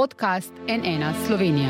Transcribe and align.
podcast 0.00 0.52
NN 0.64 1.04
Slovenija. 1.26 1.68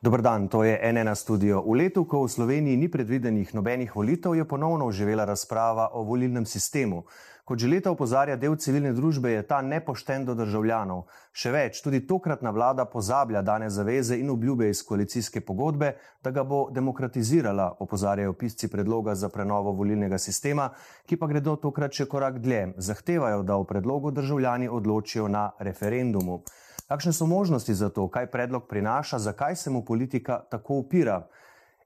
Dobr 0.00 0.22
dan, 0.22 0.48
to 0.48 0.64
je 0.64 0.92
NN 0.92 1.14
studio. 1.14 1.62
V 1.62 1.74
letu, 1.78 2.02
ko 2.04 2.24
v 2.26 2.28
Sloveniji 2.28 2.76
ni 2.76 2.90
predvidenih 2.90 3.54
nobenih 3.54 3.94
volitev, 3.94 4.34
je 4.34 4.42
ponovno 4.44 4.90
oživela 4.90 5.24
razprava 5.24 5.88
o 5.94 6.02
volilnem 6.02 6.46
sistemu. 6.46 7.04
Kot 7.46 7.62
že 7.62 7.68
leta 7.70 7.92
opozarja 7.94 8.34
del 8.34 8.56
civilne 8.58 8.90
družbe, 8.90 9.30
je 9.30 9.42
ta 9.46 9.60
nepošten 9.62 10.24
do 10.26 10.34
državljanov. 10.34 11.04
Še 11.30 11.52
več, 11.54 11.78
tudi 11.78 12.00
tokratna 12.02 12.50
vlada 12.50 12.88
pozablja 12.90 13.38
dane 13.46 13.68
zaveze 13.70 14.18
in 14.18 14.32
obljube 14.34 14.66
iz 14.66 14.80
koalicijske 14.82 15.44
pogodbe, 15.46 15.92
da 16.26 16.32
ga 16.34 16.42
bo 16.42 16.64
demokratizirala, 16.74 17.68
opozarjajo 17.86 18.34
pisci 18.34 18.66
predloga 18.66 19.14
za 19.14 19.30
prenovo 19.30 19.76
volilnega 19.78 20.18
sistema, 20.18 20.72
ki 21.06 21.20
pa 21.22 21.30
gredo 21.30 21.54
tokrat 21.62 21.94
še 21.94 22.08
korak 22.10 22.42
dlje. 22.42 22.74
Zahtevajo, 22.82 23.46
da 23.46 23.62
o 23.62 23.64
predlogu 23.64 24.10
državljani 24.10 24.66
odločijo 24.66 25.30
na 25.30 25.52
referendumu. 25.62 26.42
Kakšne 26.90 27.14
so 27.14 27.30
možnosti 27.30 27.78
za 27.78 27.94
to, 27.94 28.10
kaj 28.10 28.26
predlog 28.26 28.66
prinaša, 28.66 29.22
zakaj 29.22 29.54
se 29.54 29.70
mu 29.70 29.86
politika 29.86 30.42
tako 30.50 30.82
upira? 30.82 31.28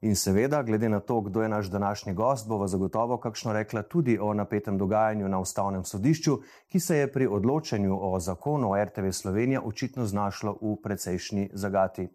In 0.01 0.15
seveda, 0.15 0.63
glede 0.63 0.89
na 0.89 0.99
to, 0.99 1.21
kdo 1.21 1.41
je 1.41 1.49
naš 1.49 1.67
današnji 1.69 2.13
gost, 2.13 2.47
bova 2.47 2.67
zagotovo 2.67 3.17
kakšno 3.17 3.53
rekla 3.53 3.83
tudi 3.83 4.17
o 4.21 4.33
napetem 4.33 4.77
dogajanju 4.77 5.29
na 5.29 5.39
ustavnem 5.39 5.83
sodišču, 5.83 6.39
ki 6.67 6.79
se 6.79 6.97
je 6.97 7.11
pri 7.11 7.27
odločanju 7.27 7.97
o 8.01 8.19
zakonu 8.19 8.71
o 8.71 8.83
RTV 8.83 9.11
Slovenija 9.11 9.61
očitno 9.61 10.05
znašlo 10.05 10.57
v 10.61 10.75
precejšnji 10.83 11.49
zagati. 11.53 12.07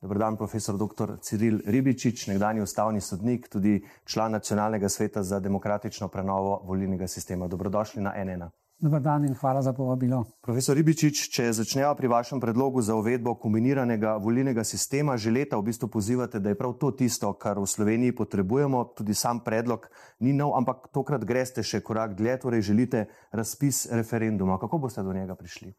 Dobrodan, 0.00 0.36
profesor 0.36 0.78
dr. 0.78 1.18
Ciril 1.22 1.60
Ribičič, 1.66 2.26
nekdani 2.26 2.62
ustavni 2.62 3.00
sodnik, 3.00 3.48
tudi 3.48 3.84
član 4.04 4.32
nacionalnega 4.32 4.88
sveta 4.88 5.22
za 5.22 5.40
demokratično 5.40 6.08
prenovo 6.08 6.62
volilnega 6.64 7.06
sistema. 7.06 7.48
Dobrodošli 7.48 8.02
na 8.02 8.14
NN. 8.24 8.48
Dobar 8.80 9.00
dan 9.00 9.24
in 9.24 9.34
hvala 9.34 9.60
za 9.62 9.72
povabilo. 9.76 10.22
Profesor 10.40 10.72
Ribičič, 10.72 11.26
če 11.28 11.50
začnemo 11.52 11.90
pri 11.98 12.08
vašem 12.08 12.40
predlogu 12.40 12.80
za 12.80 12.94
uvedbo 12.96 13.34
kombiniranega 13.36 14.14
volilnega 14.16 14.64
sistema, 14.64 15.18
že 15.20 15.28
leta 15.28 15.58
v 15.60 15.66
bistvu 15.68 15.90
pozivate, 15.92 16.40
da 16.40 16.48
je 16.48 16.56
prav 16.56 16.72
to 16.80 16.88
tisto, 16.96 17.28
kar 17.36 17.60
v 17.60 17.68
Sloveniji 17.68 18.16
potrebujemo. 18.16 18.96
Tudi 18.96 19.12
sam 19.12 19.44
predlog 19.44 19.84
ni 20.24 20.32
nov, 20.32 20.56
ampak 20.56 20.88
tokrat 20.96 21.28
greste 21.28 21.60
še 21.60 21.82
korak 21.84 22.16
dlje, 22.16 22.38
torej 22.40 22.64
želite 22.72 23.04
razpis 23.36 23.84
referenduma. 23.92 24.56
Kako 24.56 24.78
boste 24.80 25.04
do 25.04 25.12
njega 25.12 25.36
prišli? 25.36 25.74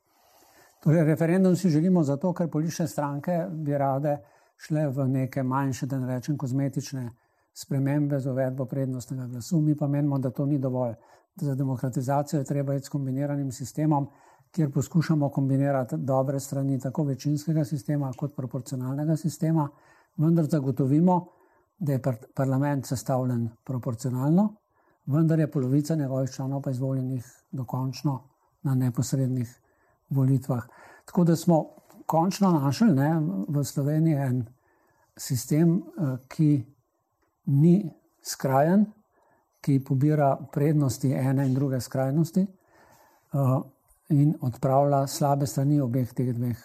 Torej, 0.85 1.01
referendum 1.09 1.57
si 1.57 1.73
želimo 1.73 2.03
zato, 2.05 2.35
ker 2.37 2.53
politične 2.53 2.85
stranke 2.85 3.47
bi 3.49 3.73
rade 3.73 4.19
šle 4.61 4.91
v 4.93 5.07
neke 5.09 5.41
manjše, 5.41 5.89
da 5.89 5.97
ne 5.97 6.05
rečem, 6.05 6.37
kozmetične 6.37 7.09
spremembe 7.53 8.19
z 8.21 8.29
uvedbo 8.29 8.69
prednostnega 8.69 9.25
glasu. 9.25 9.57
Mi 9.61 9.73
pa 9.73 9.87
menimo, 9.87 10.21
da 10.21 10.29
to 10.29 10.45
ni 10.45 10.61
dovolj 10.61 10.93
za 11.35 11.55
demokratizacijo 11.55 12.39
je 12.39 12.45
treba 12.45 12.75
iti 12.75 12.85
s 12.85 12.89
kombiniranim 12.89 13.51
sistemom, 13.51 14.07
kjer 14.51 14.71
poskušamo 14.71 15.29
kombinirati 15.29 15.95
dobre 15.97 16.39
strani 16.39 16.79
tako 16.79 17.03
večinskega 17.03 17.65
sistema 17.65 18.11
kot 18.17 18.35
proporcionalnega 18.35 19.15
sistema, 19.17 19.69
vendar 20.17 20.45
zagotovimo, 20.45 21.27
da 21.79 21.91
je 21.91 22.01
parlament 22.35 22.85
sestavljen 22.85 23.49
proporcionalno, 23.63 24.55
vendar 25.05 25.39
je 25.39 25.51
polovica 25.51 25.95
njegovih 25.95 26.29
članov 26.29 26.61
pa 26.61 26.71
izvoljenih 26.71 27.25
dokončno 27.51 28.21
na 28.63 28.75
neposrednih 28.75 29.59
volitvah. 30.09 30.63
Tako 31.05 31.23
da 31.23 31.35
smo 31.35 31.65
končno 32.05 32.51
našli 32.51 32.93
ne, 32.93 33.21
v 33.47 33.63
Sloveniji 33.63 34.13
en 34.13 34.45
sistem, 35.17 35.77
eh, 35.77 36.17
ki 36.27 36.65
ni 37.45 37.93
skrajen, 38.21 38.85
ki 39.61 39.79
pobira 39.85 40.35
prednosti 40.53 41.11
ene 41.13 41.45
in 41.45 41.53
druge 41.53 41.79
skrajnosti 41.81 42.45
uh, 43.33 43.61
in 44.09 44.33
odpravlja 44.41 45.07
slabe 45.07 45.47
strani 45.47 45.81
obeh 45.81 46.13
teh 46.13 46.33
dveh 46.33 46.57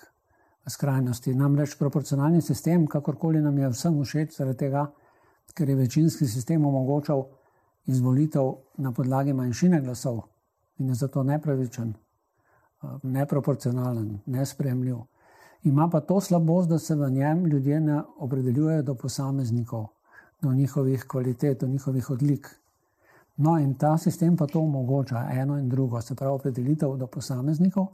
skrajnosti. 0.68 1.34
Namreč 1.34 1.76
proporcionalni 1.78 2.40
sistem, 2.42 2.86
kakorkoli 2.86 3.40
nam 3.40 3.58
je 3.58 3.68
vsem 3.70 3.98
všeč, 4.02 4.36
zaradi 4.38 4.58
tega, 4.64 4.86
ker 5.54 5.68
je 5.68 5.76
večinski 5.76 6.26
sistem 6.26 6.64
omogočal 6.66 7.26
izvolitev 7.86 8.54
na 8.82 8.92
podlagi 8.92 9.32
manjšine 9.32 9.80
glasov 9.80 10.24
in 10.78 10.88
je 10.88 10.94
zato 10.94 11.22
nepravičen, 11.22 11.92
uh, 12.82 12.98
neproporcionalen, 13.02 14.18
nespremljiv. 14.26 15.04
Ima 15.64 15.88
pa 15.92 16.00
to 16.00 16.20
slabost, 16.20 16.68
da 16.68 16.78
se 16.78 16.94
v 16.94 17.10
njem 17.10 17.46
ljudje 17.46 17.80
ne 17.80 18.02
opredeljujejo 18.18 18.82
do 18.82 18.94
posameznikov, 18.94 19.86
do 20.42 20.52
njihovih 20.52 21.04
kvalitet, 21.08 21.60
do 21.60 21.66
njihovih 21.66 22.10
odlik. 22.10 22.48
No, 23.36 23.58
in 23.58 23.74
ta 23.76 23.96
sistem 23.98 24.36
pa 24.36 24.46
to 24.46 24.60
omogoča, 24.60 25.26
eno 25.30 25.58
in 25.58 25.68
drugo, 25.68 26.00
se 26.00 26.14
pravi, 26.14 26.34
opredelitev 26.34 26.96
do 26.96 27.06
posameznikov 27.06 27.86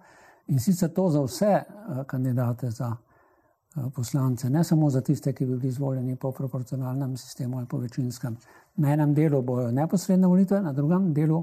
in 0.47 0.61
sicer 0.61 0.93
to 0.95 1.09
za 1.11 1.23
vse 1.23 1.55
uh, 1.55 2.05
kandidate 2.07 2.71
za 2.71 2.89
uh, 2.91 3.93
poslance, 3.95 4.51
ne 4.51 4.65
samo 4.65 4.91
za 4.91 5.01
tiste, 5.01 5.33
ki 5.33 5.47
bi 5.47 5.57
bili 5.57 5.69
izvoljeni 5.69 6.17
po 6.17 6.33
proporcionalnem 6.33 7.17
sistemu 7.17 7.59
ali 7.59 7.67
po 7.67 7.79
večinskem. 7.79 8.37
Na 8.77 8.93
enem 8.93 9.15
delu 9.15 9.43
bojo 9.43 9.71
neposredne 9.71 10.27
volitve, 10.27 10.61
na 10.63 10.73
drugem 10.73 11.13
delu 11.15 11.43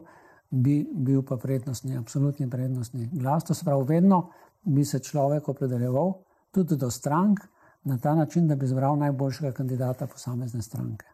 bi 0.50 0.88
bil 0.94 1.22
pa 1.22 1.38
prednostni, 1.38 1.98
absolutni 1.98 2.50
prednostni 2.50 3.10
glas. 3.14 3.44
To 3.44 3.54
se 3.54 3.66
pravi, 3.66 3.86
vedno 3.88 4.30
bi 4.64 4.86
se 4.86 5.00
človek 5.00 5.50
opredeljeval 5.50 6.14
tudi 6.52 6.78
do 6.78 6.92
strank 6.92 7.40
na 7.84 7.98
ta 7.98 8.16
način, 8.16 8.48
da 8.48 8.56
bi 8.56 8.66
izbral 8.66 8.98
najboljšega 8.98 9.52
kandidata 9.52 10.08
posamezne 10.08 10.62
stranke. 10.62 11.06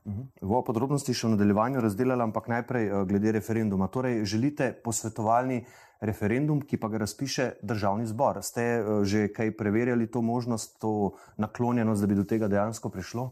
V 0.41 0.61
podrobnosti 0.65 1.13
še 1.13 1.27
v 1.27 1.35
nadaljevanju 1.35 1.81
razdelala, 1.81 2.25
ampak 2.25 2.47
najprej 2.49 2.87
eh, 2.87 3.05
glede 3.05 3.31
referenduma. 3.37 3.87
Torej, 3.87 4.23
želite 4.25 4.71
posvetovalni 4.83 5.61
referendum, 6.01 6.61
ki 6.61 6.77
pa 6.77 6.89
ga 6.89 7.03
razpiše 7.05 7.51
državni 7.61 8.07
zbor. 8.09 8.41
Ste 8.41 8.61
eh, 8.61 8.91
že 9.05 9.27
kaj 9.33 9.53
preverjali 9.57 10.07
to 10.11 10.21
možnost, 10.21 10.79
to 10.81 11.13
naklonjenost, 11.37 12.01
da 12.01 12.07
bi 12.07 12.15
do 12.15 12.23
tega 12.23 12.47
dejansko 12.47 12.89
prišlo? 12.89 13.29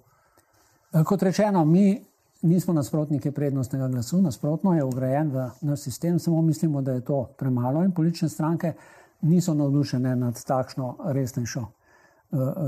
Eh, 0.94 1.04
kot 1.04 1.24
rečeno, 1.24 1.66
mi 1.66 2.04
nismo 2.42 2.74
nasprotniki 2.74 3.32
prednostnega 3.32 3.88
glasu, 3.88 4.22
nasprotno 4.22 4.76
je 4.76 4.84
ugrajen 4.84 5.32
v 5.32 5.50
naš 5.62 5.88
sistem, 5.90 6.20
samo 6.20 6.42
mislimo, 6.42 6.82
da 6.82 6.92
je 6.92 7.02
to 7.02 7.24
premalo 7.38 7.84
in 7.84 7.92
politične 7.92 8.30
stranke 8.30 8.74
niso 9.22 9.54
navdušene 9.54 10.16
nad 10.16 10.44
takšno 10.44 10.98
resnejšo 11.16 11.66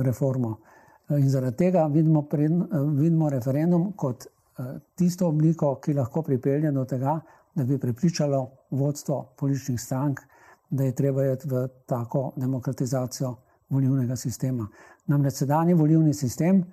reformo. 0.06 0.58
Eh, 1.10 1.20
in 1.20 1.30
zaradi 1.30 1.56
tega 1.56 1.88
vidimo, 1.88 2.22
pred, 2.28 2.52
eh, 2.52 2.80
vidimo 2.80 3.30
referendum 3.30 3.94
kot 3.96 4.28
tisto 4.96 5.28
obliko, 5.28 5.74
ki 5.84 5.94
lahko 5.94 6.22
pripelje 6.24 6.70
do 6.72 6.86
tega, 6.86 7.20
da 7.56 7.64
bi 7.64 7.78
prepričalo 7.78 8.40
vodstvo 8.72 9.34
političnih 9.38 9.82
strank, 9.82 10.22
da 10.70 10.84
je 10.84 10.96
treba 10.96 11.26
iti 11.28 11.50
v 11.50 11.68
tako 11.86 12.32
demokratizacijo 12.36 13.36
volivnega 13.70 14.16
sistema. 14.16 14.68
Namreč 15.08 15.34
sedajni 15.34 15.74
volivni 15.74 16.14
sistem 16.14 16.64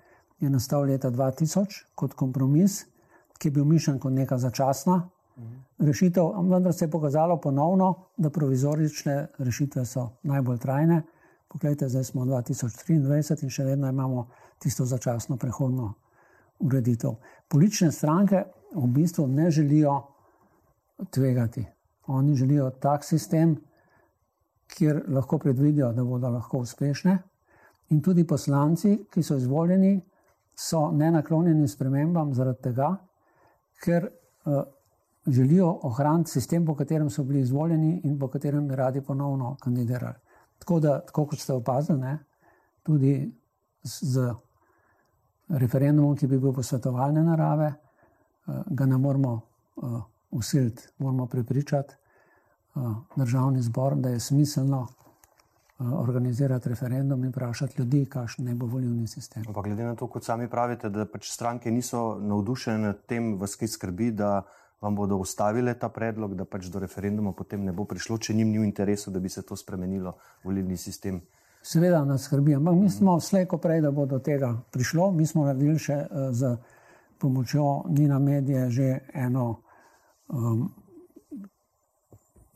je 0.40 0.50
nastal 0.50 0.84
leta 0.86 1.10
2000 1.10 1.82
kot 1.94 2.14
kompromis, 2.14 2.84
ki 3.38 3.48
je 3.48 3.52
bil 3.52 3.64
mišljen 3.64 3.98
kot 3.98 4.12
neka 4.12 4.38
začasna 4.38 5.02
rešitev, 5.78 6.24
vendar 6.50 6.72
se 6.72 6.84
je 6.84 6.90
pokazalo 6.90 7.40
ponovno, 7.40 7.94
da 8.16 8.30
provizorične 8.30 9.26
rešitve 9.38 9.84
so 9.84 10.08
najbolj 10.22 10.58
trajne. 10.58 11.02
Poglejte, 11.52 11.88
zdaj 11.88 12.04
smo 12.04 12.24
2023 12.24 13.42
in 13.44 13.50
še 13.52 13.64
vedno 13.64 13.88
imamo 13.88 14.28
tisto 14.58 14.86
začasno 14.88 15.36
prehodno 15.36 15.90
ureditev. 16.64 17.18
Politične 17.48 17.90
stranke 17.92 18.44
v 18.72 18.86
bistvu 18.88 19.26
ne 19.28 19.50
želijo 19.50 19.98
tvegati. 21.10 21.66
Oni 22.06 22.36
želijo 22.36 22.70
tak 22.70 23.04
sistem, 23.04 23.56
kjer 24.72 25.02
lahko 25.08 25.38
predvidijo, 25.38 25.92
da 25.92 26.04
bodo 26.04 26.30
lahko 26.32 26.62
uspešne. 26.64 27.18
In 27.90 28.00
tudi 28.00 28.24
poslanci, 28.24 28.94
ki 29.12 29.22
so 29.22 29.36
izvoljeni, 29.36 29.98
so 30.56 30.86
nenaklonjeni 30.90 31.68
spremembam 31.68 32.32
zaradi 32.34 32.62
tega, 32.70 32.94
ker 33.84 34.08
uh, 34.08 34.62
želijo 35.26 35.68
ohraniti 35.82 36.30
sistem, 36.30 36.64
po 36.66 36.74
katerem 36.74 37.10
so 37.10 37.24
bili 37.28 37.40
izvoljeni 37.40 38.00
in 38.04 38.18
po 38.18 38.28
katerem 38.28 38.68
bi 38.68 38.76
radi 38.76 39.00
ponovno 39.00 39.56
kandidirali. 39.60 40.21
Tako 40.62 40.80
da, 40.80 41.00
tako 41.00 41.24
kot 41.26 41.40
ste 41.42 41.52
opazili, 41.52 42.12
tudi 42.86 43.32
z 43.82 44.34
referendumom, 45.48 46.14
ki 46.16 46.28
bi 46.30 46.38
bil 46.38 46.52
posvetovalne 46.54 47.24
narave, 47.26 47.66
eh, 47.66 48.62
ga 48.70 48.86
ne 48.86 48.98
moramo 48.98 49.32
uh, 49.76 50.02
usiliti, 50.30 50.86
moramo 50.98 51.26
prepričati 51.26 51.94
uh, 52.74 52.94
državni 53.16 53.62
zbor, 53.62 53.96
da 53.96 54.14
je 54.14 54.20
smiselno 54.20 54.86
uh, 54.86 55.92
organizirati 55.98 56.68
referendum 56.68 57.24
in 57.24 57.34
vprašati 57.34 57.82
ljudi, 57.82 58.04
kakšen 58.06 58.44
naj 58.44 58.54
bo 58.54 58.66
volilni 58.66 59.06
sistem. 59.06 59.44
Pa 59.54 59.62
glede 59.62 59.84
na 59.84 59.94
to, 59.94 60.06
kot 60.06 60.24
sami 60.24 60.48
pravite, 60.48 60.88
da 60.94 61.06
pač 61.10 61.30
stranke 61.30 61.70
niso 61.70 62.18
navdušene 62.20 62.78
nad 62.78 63.02
tem, 63.06 63.34
vas 63.38 63.58
kaj 63.58 63.74
skrbi, 63.74 64.12
da 64.14 64.42
vam 64.82 64.96
bodo 64.96 65.16
ustavile 65.16 65.74
ta 65.78 65.88
predlog, 65.88 66.34
da 66.34 66.44
pač 66.44 66.66
do 66.66 66.80
referenduma 66.82 67.32
potem 67.32 67.62
ne 67.64 67.72
bo 67.72 67.84
prišlo, 67.86 68.18
če 68.18 68.34
njim 68.34 68.50
ni 68.50 68.58
v 68.58 68.66
interesu, 68.66 69.10
da 69.10 69.20
bi 69.20 69.30
se 69.30 69.42
to 69.46 69.56
spremenilo, 69.56 70.16
volilni 70.44 70.76
sistem. 70.76 71.20
Seveda 71.62 72.02
nas 72.04 72.24
skrbi, 72.26 72.56
ampak 72.58 72.74
mi 72.74 72.90
smo 72.90 73.20
slejko 73.20 73.60
prej, 73.62 73.80
da 73.84 73.92
bo 73.94 74.06
do 74.10 74.18
tega 74.18 74.50
prišlo. 74.74 75.12
Mi 75.14 75.26
smo 75.26 75.46
naredili 75.46 75.78
še 75.78 75.98
uh, 76.02 76.30
z 76.34 76.56
pomočjo 77.22 77.84
Nina 77.94 78.18
Medije 78.18 78.66
že 78.70 78.88
eno 79.14 79.62
um, 80.26 80.66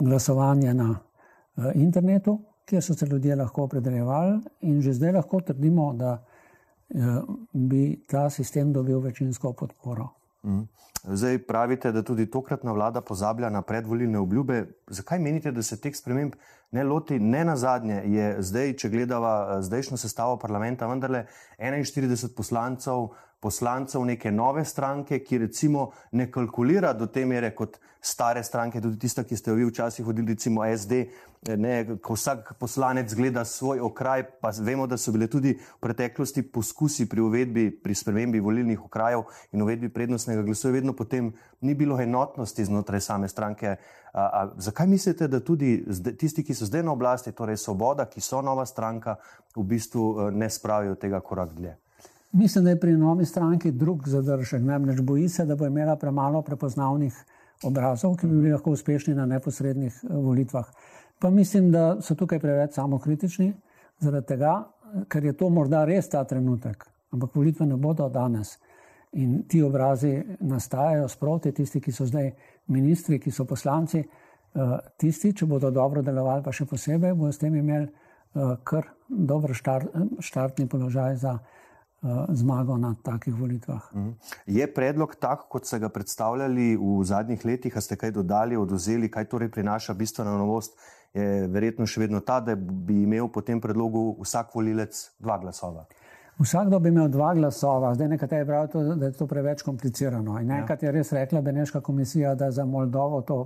glasovanje 0.02 0.74
na 0.74 0.88
uh, 0.90 1.70
internetu, 1.74 2.40
kjer 2.66 2.82
so 2.82 2.98
se 2.98 3.06
ljudje 3.06 3.36
lahko 3.38 3.68
opredeljevali, 3.70 4.40
in 4.66 4.82
že 4.82 4.98
zdaj 4.98 5.14
lahko 5.20 5.40
trdimo, 5.46 5.92
da 5.94 6.18
uh, 6.18 7.22
bi 7.52 8.02
ta 8.10 8.26
sistem 8.30 8.72
dobil 8.72 8.98
večinsko 8.98 9.52
podporo. 9.52 10.15
Mm. 10.46 10.68
Zdaj 11.06 11.38
pravite, 11.46 11.92
da 11.92 12.02
tudi 12.02 12.26
tokratna 12.30 12.72
vlada 12.72 13.00
pozablja 13.00 13.50
na 13.50 13.62
predvolilne 13.62 14.18
obljube. 14.18 14.64
Zakaj 14.90 15.18
menite, 15.18 15.52
da 15.52 15.62
se 15.62 15.78
teh 15.80 15.94
sprememb 15.94 16.34
ne 16.70 16.84
loti? 16.84 17.18
Ne 17.18 17.44
na 17.44 17.56
zadnje 17.56 18.00
je 18.10 18.30
zdaj, 18.42 18.72
če 18.82 18.90
gledava 18.90 19.60
zdajšnjo 19.62 19.98
sestavo 20.02 20.38
parlamenta, 20.38 20.86
vendarle 20.90 21.26
41 21.58 22.34
poslancev, 22.36 23.08
poslancev 23.46 24.02
neke 24.04 24.32
nove 24.34 24.64
stranke, 24.64 25.20
ki 25.22 25.38
recimo 25.46 25.90
ne 26.12 26.26
kalkulira 26.30 26.92
do 26.92 27.06
te 27.06 27.22
mere 27.26 27.52
kot 27.54 27.78
stare 28.06 28.42
stranke, 28.42 28.80
tudi 28.82 28.98
tista, 29.02 29.24
ki 29.26 29.36
ste 29.38 29.50
jo 29.50 29.56
vi 29.58 29.66
včasih 29.66 30.06
vodili, 30.06 30.34
recimo 30.34 30.62
SD, 30.66 30.98
ne, 31.58 31.74
ko 32.02 32.14
vsak 32.14 32.52
poslanec 32.58 33.14
gleda 33.14 33.44
svoj 33.46 33.82
okraj, 33.86 34.24
pa 34.42 34.52
vemo, 34.62 34.86
da 34.86 34.98
so 34.98 35.14
bile 35.14 35.26
tudi 35.30 35.54
v 35.58 35.78
preteklosti 35.82 36.42
poskusi 36.54 37.08
pri 37.10 37.22
uvedbi, 37.22 37.68
pri 37.82 37.94
spremembi 37.94 38.42
volilnih 38.42 38.84
okrajev 38.86 39.26
in 39.52 39.62
uvedbi 39.62 39.90
prednostnega 39.94 40.42
glasu, 40.46 40.70
vedno 40.74 40.94
potem 40.94 41.32
ni 41.60 41.74
bilo 41.74 41.98
enotnosti 42.02 42.66
znotraj 42.66 43.02
same 43.02 43.30
stranke. 43.30 43.76
A, 44.12 44.22
a, 44.22 44.44
zakaj 44.58 44.86
mislite, 44.90 45.28
da 45.28 45.40
tudi 45.40 45.80
tisti, 46.18 46.46
ki 46.46 46.54
so 46.54 46.66
zdaj 46.66 46.86
na 46.86 46.94
oblasti, 46.94 47.34
torej 47.34 47.58
Svoboda, 47.62 48.06
ki 48.10 48.22
so 48.22 48.42
nova 48.42 48.66
stranka, 48.66 49.18
v 49.56 49.66
bistvu 49.66 50.04
eh, 50.06 50.30
ne 50.30 50.50
spravijo 50.50 50.94
tega 50.94 51.20
korak 51.20 51.54
dlje? 51.58 51.74
Mislim, 52.36 52.64
da 52.64 52.70
je 52.70 52.80
pri 52.80 52.92
novi 52.92 53.24
stranki 53.24 53.70
drug 53.72 54.08
zadržek. 54.08 54.62
Namreč 54.62 55.00
boji 55.00 55.28
se, 55.28 55.44
da 55.44 55.56
bo 55.56 55.66
imela 55.66 55.96
premalo 55.96 56.42
prepoznavnih 56.42 57.14
obrazov, 57.64 58.16
ki 58.16 58.26
bi 58.26 58.34
bili 58.36 58.52
lahko 58.52 58.74
uspešni 58.76 59.14
na 59.14 59.24
neposrednih 59.26 59.94
eh, 60.04 60.08
volitvah. 60.12 60.66
Pa 61.18 61.30
mislim, 61.30 61.70
da 61.72 61.96
so 62.00 62.14
tukaj 62.14 62.38
preveč 62.38 62.76
samokritični, 62.76 63.54
zaradi 64.04 64.26
tega, 64.26 64.52
ker 65.08 65.24
je 65.24 65.32
to 65.32 65.48
morda 65.48 65.84
res 65.88 66.12
ta 66.12 66.24
trenutek, 66.24 66.84
ampak 67.12 67.34
volitve 67.34 67.66
ne 67.66 67.76
bodo 67.80 68.08
danes. 68.12 68.58
In 69.12 69.46
ti 69.48 69.62
obrazi 69.62 70.18
nastajajo 70.40 71.08
sproti, 71.08 71.52
tisti, 71.56 71.80
ki 71.80 71.92
so 71.92 72.04
zdaj 72.04 72.34
ministri, 72.68 73.16
ki 73.18 73.32
so 73.32 73.48
poslanci, 73.48 74.04
eh, 74.04 74.78
tisti, 75.00 75.32
če 75.32 75.46
bodo 75.46 75.70
dobro 75.70 76.02
delovali, 76.02 76.44
pa 76.44 76.52
še 76.52 76.68
posebej, 76.68 77.16
bodo 77.16 77.32
s 77.32 77.40
tem 77.40 77.56
imeli 77.56 77.88
eh, 77.88 78.56
kar 78.64 78.92
dober 79.08 79.56
štart, 79.56 80.20
štartni 80.20 80.68
položaj 80.68 81.22
za. 81.24 81.38
Zmago 82.28 82.76
na 82.76 82.94
takih 83.02 83.34
volitvah. 83.34 83.90
Mhm. 83.94 84.10
Je 84.46 84.66
predlog 84.74 85.14
tak, 85.20 85.48
kot 85.48 85.66
ste 85.66 85.78
ga 85.78 85.88
predstavljali 85.88 86.76
v 86.76 87.04
zadnjih 87.04 87.44
letih, 87.44 87.76
a 87.76 87.80
ste 87.80 87.96
kaj 87.96 88.10
dodali, 88.10 88.56
oduzeli, 88.56 89.10
kaj 89.10 89.28
torej 89.28 89.50
prinaša 89.50 89.94
bistvena 89.94 90.36
novost? 90.38 90.78
Je 91.14 91.46
verjetno 91.48 91.86
še 91.86 92.00
vedno 92.00 92.20
ta, 92.20 92.40
da 92.40 92.54
bi 92.56 93.02
imel 93.02 93.28
po 93.32 93.40
tem 93.40 93.60
predlogu 93.60 94.16
vsak 94.20 94.54
volilec 94.54 94.98
dva 95.18 95.38
glasova. 95.38 95.86
Vsakdo 96.38 96.80
bi 96.80 96.88
imel 96.92 97.08
dva 97.08 97.34
glasova, 97.34 97.94
zdaj 97.94 98.08
nekateri 98.08 98.46
pravijo, 98.46 98.94
da 98.94 99.06
je 99.06 99.12
to 99.12 99.26
preveč 99.26 99.62
komplicirano. 99.62 100.36
In 100.40 100.50
enkrat 100.50 100.82
ja. 100.82 100.88
je 100.88 100.92
res 100.92 101.12
rekla 101.12 101.40
Beneška 101.40 101.80
komisija, 101.80 102.34
da 102.34 102.50
je 102.50 102.58
za 102.58 102.64
Moldovo 102.64 103.22
to 103.22 103.38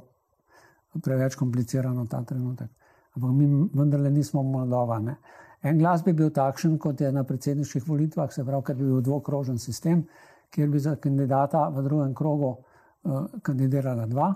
preveč 1.05 1.37
komplicirano 1.39 2.07
ta 2.11 2.25
trenutek. 2.27 2.71
Ampak 3.15 3.31
mi 3.31 3.47
vendarle 3.75 4.11
nismo 4.11 4.43
Moldova. 4.43 4.99
Ne? 4.99 5.17
En 5.63 5.79
glas 5.79 6.05
bi 6.05 6.13
bil 6.17 6.31
takšen, 6.33 6.79
kot 6.81 7.01
je 7.01 7.11
na 7.13 7.25
predsedniških 7.25 7.85
volitvah, 7.89 8.33
se 8.33 8.45
pravi, 8.45 8.65
ker 8.65 8.77
bi 8.79 8.87
bil 8.89 9.03
dvokrožen 9.05 9.59
sistem, 9.61 10.07
kjer 10.51 10.71
bi 10.73 10.81
za 10.81 10.95
kandidata 10.97 11.67
v 11.69 11.83
drugem 11.85 12.15
krogu 12.17 12.49
uh, 12.55 13.27
kandidirala 13.43 14.07
dva, 14.09 14.31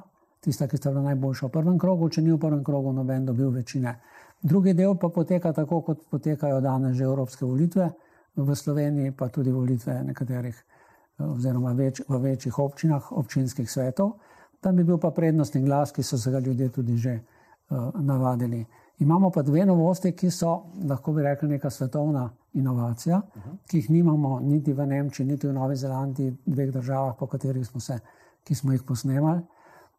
tista, 0.45 0.69
ki 0.69 0.77
sta 0.77 0.93
bila 0.93 1.09
najboljša 1.09 1.49
v 1.49 1.55
prvem 1.57 1.79
krogu, 1.81 2.11
če 2.13 2.23
ni 2.23 2.33
v 2.35 2.39
prvem 2.43 2.61
krogu 2.65 2.93
noben 2.93 3.25
dobil 3.25 3.49
večine. 3.57 3.97
Drugi 4.43 4.75
del 4.77 4.99
pa 5.01 5.09
poteka 5.09 5.55
tako, 5.57 5.81
kot 5.81 6.05
potekajo 6.13 6.61
danes 6.61 6.97
že 6.99 7.09
evropske 7.09 7.47
volitve, 7.47 7.89
v 8.37 8.55
Sloveniji 8.55 9.15
pa 9.17 9.31
tudi 9.33 9.53
volitve 9.53 10.03
nekaterih, 10.05 10.61
uh, 10.61 11.33
oziroma 11.33 11.73
več, 11.73 12.05
v 12.09 12.21
večjih 12.21 12.59
občinah, 12.59 13.13
občinskih 13.13 13.71
svetov. 13.71 14.19
Tam 14.61 14.77
bi 14.77 14.85
bil 14.85 15.01
pa 15.01 15.09
prednostni 15.11 15.65
glas, 15.65 15.93
ki 15.93 16.03
so 16.05 16.21
se 16.21 16.31
ga 16.31 16.39
ljudje 16.39 16.69
tudi 16.69 17.01
že 17.01 17.17
uh, 17.17 17.97
navadili. 17.97 18.67
Imamo 18.99 19.31
pa 19.31 19.43
dve 19.43 19.67
novosti, 19.67 20.13
ki 20.13 20.31
so, 20.31 20.63
lahko 20.89 21.13
bi 21.13 21.23
rekli, 21.23 21.49
neka 21.49 21.71
svetovna 21.71 22.31
inovacija, 22.53 23.17
uh 23.17 23.43
-huh. 23.43 23.57
ki 23.67 23.77
jih 23.77 23.91
nimamo 23.91 24.41
niti 24.41 24.73
v 24.73 24.87
Nemčiji, 24.87 25.27
niti 25.27 25.49
v 25.49 25.53
Novi 25.53 25.77
Zelandiji, 25.77 26.37
dveh 26.47 26.73
državah, 26.73 27.15
po 27.19 27.27
katerih 27.27 27.67
smo 27.67 27.81
se, 27.81 27.99
ki 28.45 28.55
smo 28.55 28.73
jih 28.73 28.83
posnemali. 28.83 29.41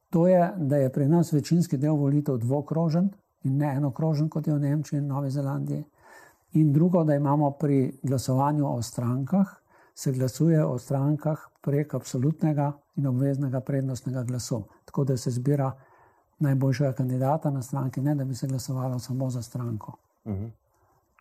To 0.09 0.27
je, 0.27 0.53
da 0.57 0.77
je 0.77 0.92
pri 0.92 1.07
nas 1.07 1.33
večinski 1.33 1.77
del 1.77 1.95
volitev 1.95 2.38
dvokrožen 2.38 3.09
in 3.44 3.57
ne 3.57 3.75
enokrožen, 3.75 4.30
kot 4.30 4.47
je 4.47 4.53
v 4.53 4.59
Nemčiji 4.59 4.98
in 4.98 5.07
Novi 5.07 5.30
Zelandiji. 5.30 5.83
In 6.51 6.74
drugo, 6.74 7.03
da 7.03 7.15
imamo 7.15 7.51
pri 7.51 8.00
glasovanju 8.03 8.75
o 8.75 8.81
strankah, 8.81 9.48
se 9.95 10.12
glasuje 10.12 10.65
o 10.65 10.77
strankah 10.77 11.39
prek 11.62 11.94
absolutnega 11.94 12.71
in 12.95 13.07
obveznega 13.07 13.59
prednostnega 13.59 14.24
glasu. 14.24 14.63
Tako 14.86 15.03
da 15.03 15.18
se 15.18 15.31
zbira 15.31 15.71
najboljšega 16.39 16.93
kandidata 16.93 17.49
na 17.51 17.61
stranki, 17.61 18.01
ne 18.01 18.15
da 18.15 18.25
bi 18.25 18.35
se 18.35 18.47
glasovalo 18.47 18.99
samo 18.99 19.29
za 19.29 19.41
stranko. 19.41 19.97
Uh 20.25 20.31
mhm. 20.31 20.43
-huh. 20.43 20.49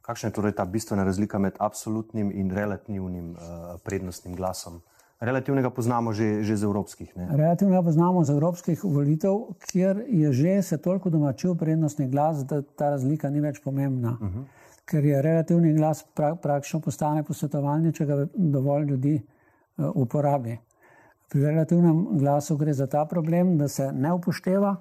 Kakšna 0.03 0.29
je 0.29 0.33
torej 0.33 0.53
ta 0.53 0.65
bistvena 0.65 1.05
razlika 1.05 1.39
med 1.39 1.53
absolutnim 1.59 2.31
in 2.35 2.51
relativnim 2.51 3.31
uh, 3.31 3.39
prednostnim 3.85 4.37
glasom? 4.37 4.81
Relativnega 5.21 5.71
poznamo 5.71 6.13
že, 6.13 6.43
že 6.43 6.57
z 6.57 6.63
evropskih. 6.63 7.17
Ne? 7.17 7.29
Relativnega 7.37 7.83
poznamo 7.83 8.25
z 8.25 8.31
evropskih 8.31 8.85
volitev, 8.85 9.57
kjer 9.71 10.05
je 10.09 10.33
že 10.33 10.63
se 10.63 10.79
toliko 10.79 11.11
domačil 11.11 11.55
prednostni 11.55 12.09
glas, 12.09 12.45
da 12.45 12.63
ta 12.63 12.91
razlika 12.91 13.31
ni 13.31 13.41
več 13.41 13.63
pomembna. 13.65 14.19
Uh 14.21 14.27
mhm. 14.27 14.39
-huh. 14.39 14.45
Ker 14.85 15.05
je 15.05 15.23
relativni 15.23 15.73
glas 15.73 16.05
pra, 16.15 16.35
praktično 16.35 16.81
postane 16.81 17.23
posvetovalni, 17.23 17.93
če 17.93 18.07
ga 18.07 18.27
dovolj 18.35 18.85
ljudi 18.85 19.23
uh, 19.77 19.91
uporabi. 19.95 20.59
Pri 21.29 21.41
relativnem 21.41 22.19
glasu 22.19 22.57
gre 22.57 22.73
za 22.73 22.87
ta 22.87 23.05
problem, 23.05 23.59
da 23.59 23.69
se 23.69 23.93
ne 23.93 24.13
upošteva 24.13 24.77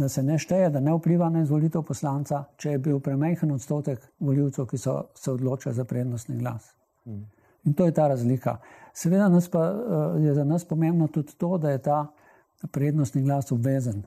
da 0.00 0.08
se 0.08 0.22
ne 0.22 0.38
šteje, 0.38 0.70
da 0.70 0.80
ne 0.80 0.94
vpliva 0.96 1.28
na 1.30 1.42
izvolitev 1.42 1.82
poslanca, 1.82 2.44
če 2.56 2.70
je 2.70 2.78
bil 2.78 3.00
premajhen 3.00 3.52
odstotek 3.52 4.02
voljivcev, 4.20 4.66
ki 4.66 4.78
so 4.78 4.96
se 5.14 5.32
odločili 5.32 5.74
za 5.74 5.84
prednostni 5.84 6.36
glas. 6.38 6.72
Mm. 7.06 7.24
In 7.64 7.74
to 7.74 7.86
je 7.86 7.92
ta 7.94 8.08
razlika. 8.08 8.56
Seveda 8.94 9.28
pa, 9.52 9.66
eh, 9.68 10.22
je 10.24 10.34
za 10.34 10.44
nas 10.44 10.64
pomembno 10.64 11.08
tudi 11.08 11.36
to, 11.38 11.58
da 11.58 11.70
je 11.70 11.82
ta 11.82 12.06
prednostni 12.72 13.22
glas 13.22 13.52
obvezen. 13.52 14.02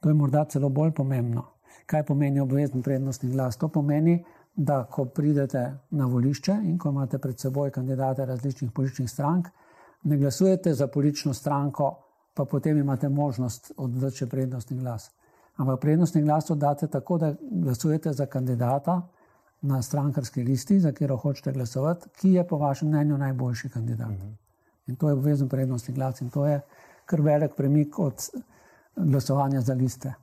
To 0.00 0.08
je 0.08 0.14
morda 0.14 0.44
celo 0.44 0.68
bolj 0.68 0.90
pomembno. 0.90 1.44
Kaj 1.86 2.06
pomeni 2.06 2.40
obvezen 2.40 2.82
prednostni 2.82 3.30
glas? 3.30 3.56
To 3.56 3.68
pomeni, 3.68 4.24
da 4.54 4.84
ko 4.84 5.04
pridete 5.04 5.78
na 5.90 6.06
volišče 6.06 6.52
in 6.64 6.78
ko 6.78 6.90
imate 6.90 7.18
pred 7.18 7.40
seboj 7.40 7.70
kandidate 7.70 8.26
različnih 8.26 8.70
političnih 8.70 9.10
strank, 9.10 9.48
ne 10.02 10.18
glasujete 10.18 10.74
za 10.74 10.86
politično 10.86 11.34
stranko 11.34 11.94
pa 12.34 12.44
potem 12.44 12.78
imate 12.78 13.08
možnost 13.08 13.72
oddati 13.76 14.28
prednostni 14.28 14.76
glas. 14.78 15.10
Ampak 15.56 15.80
prednostni 15.80 16.22
glas 16.22 16.50
oddate 16.50 16.86
tako, 16.86 17.18
da 17.18 17.34
glasujete 17.50 18.12
za 18.12 18.26
kandidata 18.26 19.02
na 19.60 19.82
strankarski 19.82 20.42
listi, 20.42 20.80
za 20.80 20.92
katero 20.92 21.16
hočete 21.16 21.52
glasovati, 21.52 22.08
ki 22.16 22.32
je 22.32 22.46
po 22.48 22.58
vašem 22.58 22.88
mnenju 22.88 23.18
najboljši 23.18 23.68
kandidat. 23.68 24.08
Uh 24.08 24.12
mhm. 24.12 24.22
-huh. 24.22 24.36
In 24.86 24.96
to 24.96 25.08
je 25.08 25.14
obvezen 25.14 25.48
prednostni 25.48 25.94
glas 25.94 26.20
in 26.20 26.30
to 26.30 26.46
je 26.46 26.60
kar 27.06 27.20
velik 27.20 27.54
premik 27.56 27.98
od 27.98 28.30
glasovanja 28.96 29.60
za 29.60 29.74
liste. 29.74 30.14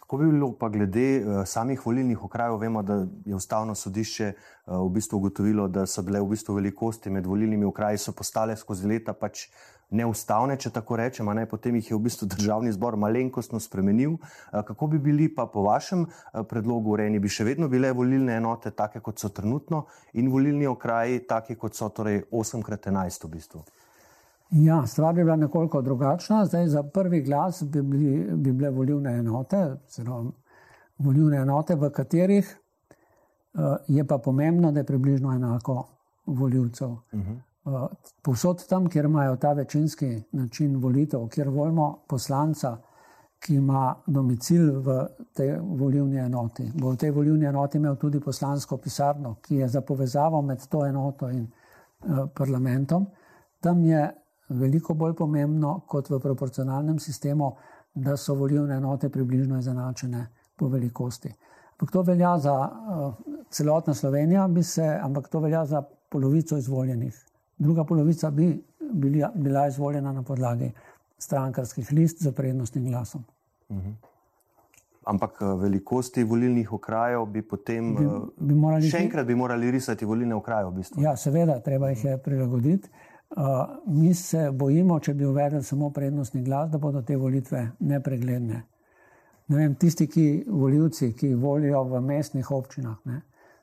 Kako 0.00 0.16
bi 0.16 0.26
bilo 0.30 0.52
pa 0.52 0.68
glede 0.68 1.24
uh, 1.24 1.44
samih 1.46 1.86
volilnih 1.86 2.24
okrajev? 2.24 2.56
Vemo, 2.56 2.82
da 2.82 3.06
je 3.24 3.34
ustavno 3.34 3.74
sodišče 3.74 4.32
uh, 4.32 4.74
v 4.86 4.92
bistvu 4.94 5.16
ugotovilo, 5.16 5.68
da 5.68 5.86
so 5.86 6.02
bile 6.02 6.20
v 6.20 6.28
bistvu 6.30 6.54
velikosti 6.54 7.10
med 7.10 7.26
volilnimi 7.26 7.64
okraji 7.64 7.98
postale 8.16 8.56
skozi 8.56 8.86
leta 8.86 9.12
pač 9.12 9.48
neustavne, 9.90 10.56
če 10.58 10.70
tako 10.74 10.96
rečemo, 10.98 11.34
ne, 11.34 11.46
potem 11.46 11.76
jih 11.78 11.90
je 11.90 11.96
v 11.96 12.02
bistvu 12.08 12.26
državni 12.32 12.72
zbor 12.74 12.96
malenkostno 12.98 13.60
spremenil. 13.62 14.16
Kako 14.50 14.86
bi 14.86 14.98
bili 14.98 15.28
pa 15.34 15.46
po 15.46 15.62
vašem 15.62 16.06
predlogu 16.48 16.96
urejeni? 16.96 17.20
Bi 17.22 17.30
še 17.30 17.46
vedno 17.46 17.68
bile 17.68 17.92
volilne 17.94 18.36
enote 18.40 18.74
take, 18.74 19.00
kot 19.00 19.22
so 19.22 19.30
trenutno, 19.30 19.84
in 20.18 20.30
volilni 20.32 20.66
okraji 20.66 21.22
taki, 21.28 21.54
kot 21.54 21.78
so 21.78 21.88
torej 21.94 22.24
8x11 22.32 23.26
v 23.26 23.32
bistvu? 23.36 23.64
Ja, 24.50 24.86
stvar 24.86 25.14
bi 25.14 25.24
bila 25.24 25.36
nekoliko 25.36 25.82
drugačna. 25.82 26.44
Zdaj, 26.46 26.68
za 26.68 26.82
prvi 26.82 27.22
glas 27.22 27.62
bi, 27.62 27.82
bili, 27.82 28.12
bi 28.34 28.52
bile 28.52 28.70
volilne 28.70 29.18
enote, 29.18 29.64
zelo 29.90 30.24
volilne 30.98 31.42
enote, 31.42 31.74
v 31.74 31.90
katerih 31.90 32.46
uh, 32.46 33.76
je 33.88 34.04
pa 34.06 34.18
pomembno, 34.18 34.72
da 34.72 34.80
je 34.80 34.86
približno 34.86 35.34
enako 35.34 35.84
voljivcev. 36.26 36.88
Uh 36.88 37.14
mhm. 37.14 37.32
-huh. 37.32 37.42
Eh, 37.66 37.86
povsod 38.22 38.66
tam, 38.68 38.86
kjer 38.88 39.04
imajo 39.04 39.36
ta 39.36 39.52
večinski 39.52 40.22
način 40.32 40.76
volitev, 40.76 41.28
kjer 41.28 41.48
volimo 41.48 41.98
poslanca, 42.08 42.76
ki 43.38 43.54
ima 43.54 43.94
domicil 44.06 44.80
v 44.80 45.06
tej 45.34 45.58
volilni 45.60 46.16
enoti, 46.16 46.70
bo 46.74 46.90
v 46.90 46.96
tej 46.96 47.10
volilni 47.10 47.46
enoti 47.46 47.78
imel 47.78 47.96
tudi 47.96 48.20
poslansko 48.20 48.76
pisarno, 48.76 49.34
ki 49.42 49.56
je 49.56 49.68
za 49.68 49.80
povezavo 49.80 50.42
med 50.42 50.66
to 50.70 50.86
enoto 50.86 51.28
in 51.30 51.42
uh, 51.42 52.28
parlamentom, 52.34 53.06
tam 53.60 53.84
je 53.84 54.08
veliko 54.48 54.94
bolj 54.94 55.14
pomembno 55.14 55.80
kot 55.86 56.10
v 56.10 56.20
proporcionalnem 56.22 56.98
sistemu, 56.98 57.52
da 57.94 58.16
so 58.16 58.34
volilne 58.34 58.76
enote 58.76 59.08
približno 59.08 59.58
izenačene 59.58 60.26
po 60.56 60.68
velikosti. 60.68 61.34
Ampak 61.72 61.90
to 61.90 62.02
velja 62.02 62.38
za 62.38 62.54
uh, 62.54 63.14
celotno 63.50 63.94
Slovenijo, 63.94 64.48
se, 64.62 64.98
ampak 65.02 65.28
to 65.28 65.40
velja 65.40 65.64
za 65.66 65.82
polovico 66.08 66.56
izvoljenih. 66.56 67.26
Druga 67.58 67.84
polovica 67.84 68.30
bi 68.30 68.64
bili, 68.92 69.24
bila 69.34 69.66
izvoljena 69.66 70.12
na 70.12 70.22
podlagi 70.22 70.72
strankarskih 71.18 71.92
list 71.92 72.22
za 72.22 72.32
prednostnim 72.32 72.84
glasom. 72.84 73.24
Uh 73.68 73.76
mhm. 73.76 73.88
-huh. 73.88 73.94
Ampak 75.06 75.38
eh, 75.40 75.44
velikosti 75.44 76.24
volilnih 76.24 76.72
okrajev 76.72 77.26
bi 77.26 77.42
potem 77.42 77.94
bi, 77.94 78.06
bi 78.36 78.54
morali, 78.54 78.88
še 78.90 78.98
enkrat 78.98 79.26
bi 79.26 79.34
morali 79.34 79.70
risati 79.70 80.04
volilne 80.04 80.34
okraje. 80.34 80.64
V 80.66 80.72
bistvu. 80.80 81.02
Ja, 81.02 81.16
seveda, 81.16 81.60
treba 81.62 81.90
jih 81.92 82.04
je 82.04 82.16
prilagoditi. 82.18 82.90
Uh, 83.36 83.42
mi 83.86 84.14
se 84.14 84.50
bojimo, 84.52 85.00
če 85.00 85.14
bi 85.14 85.24
uvedli 85.26 85.62
samo 85.62 85.90
prednostni 85.90 86.42
glas, 86.42 86.70
da 86.70 86.78
bodo 86.78 87.02
te 87.02 87.16
volitve 87.16 87.70
nepregledne. 87.78 88.62
Ne 89.46 89.56
vem, 89.56 89.74
tisti, 89.74 90.06
ki 90.06 90.44
voljivci, 90.50 91.12
ki 91.14 91.34
volijo 91.34 91.84
v 91.84 92.00
mestnih 92.00 92.50
občinah, 92.50 92.96
ne, 93.04 93.20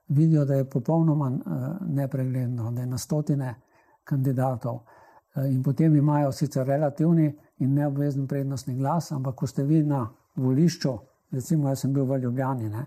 vidijo, 0.08 0.46
da 0.46 0.56
je 0.56 0.66
popolnoma 0.70 1.30
uh, 1.32 1.64
nepregledno, 1.88 2.72
da 2.72 2.82
je 2.82 2.88
na 2.88 2.98
stotine 2.98 3.54
kandidatov 4.04 4.76
uh, 4.76 5.46
in 5.46 5.64
potem 5.64 5.96
imajo 5.96 6.32
sicer 6.32 6.68
relativni 6.68 7.30
in 7.60 7.74
neobvezni 7.74 8.28
prednostni 8.28 8.76
glas, 8.76 9.12
ampak 9.12 9.36
ko 9.36 9.48
ste 9.48 9.64
vi 9.64 9.84
na 9.84 10.08
volišču, 10.36 10.98
recimo 11.32 11.70
jaz 11.70 11.86
sem 11.86 11.94
bil 11.94 12.06
v 12.06 12.20
Ljubljani 12.24 12.70
ne, 12.70 12.86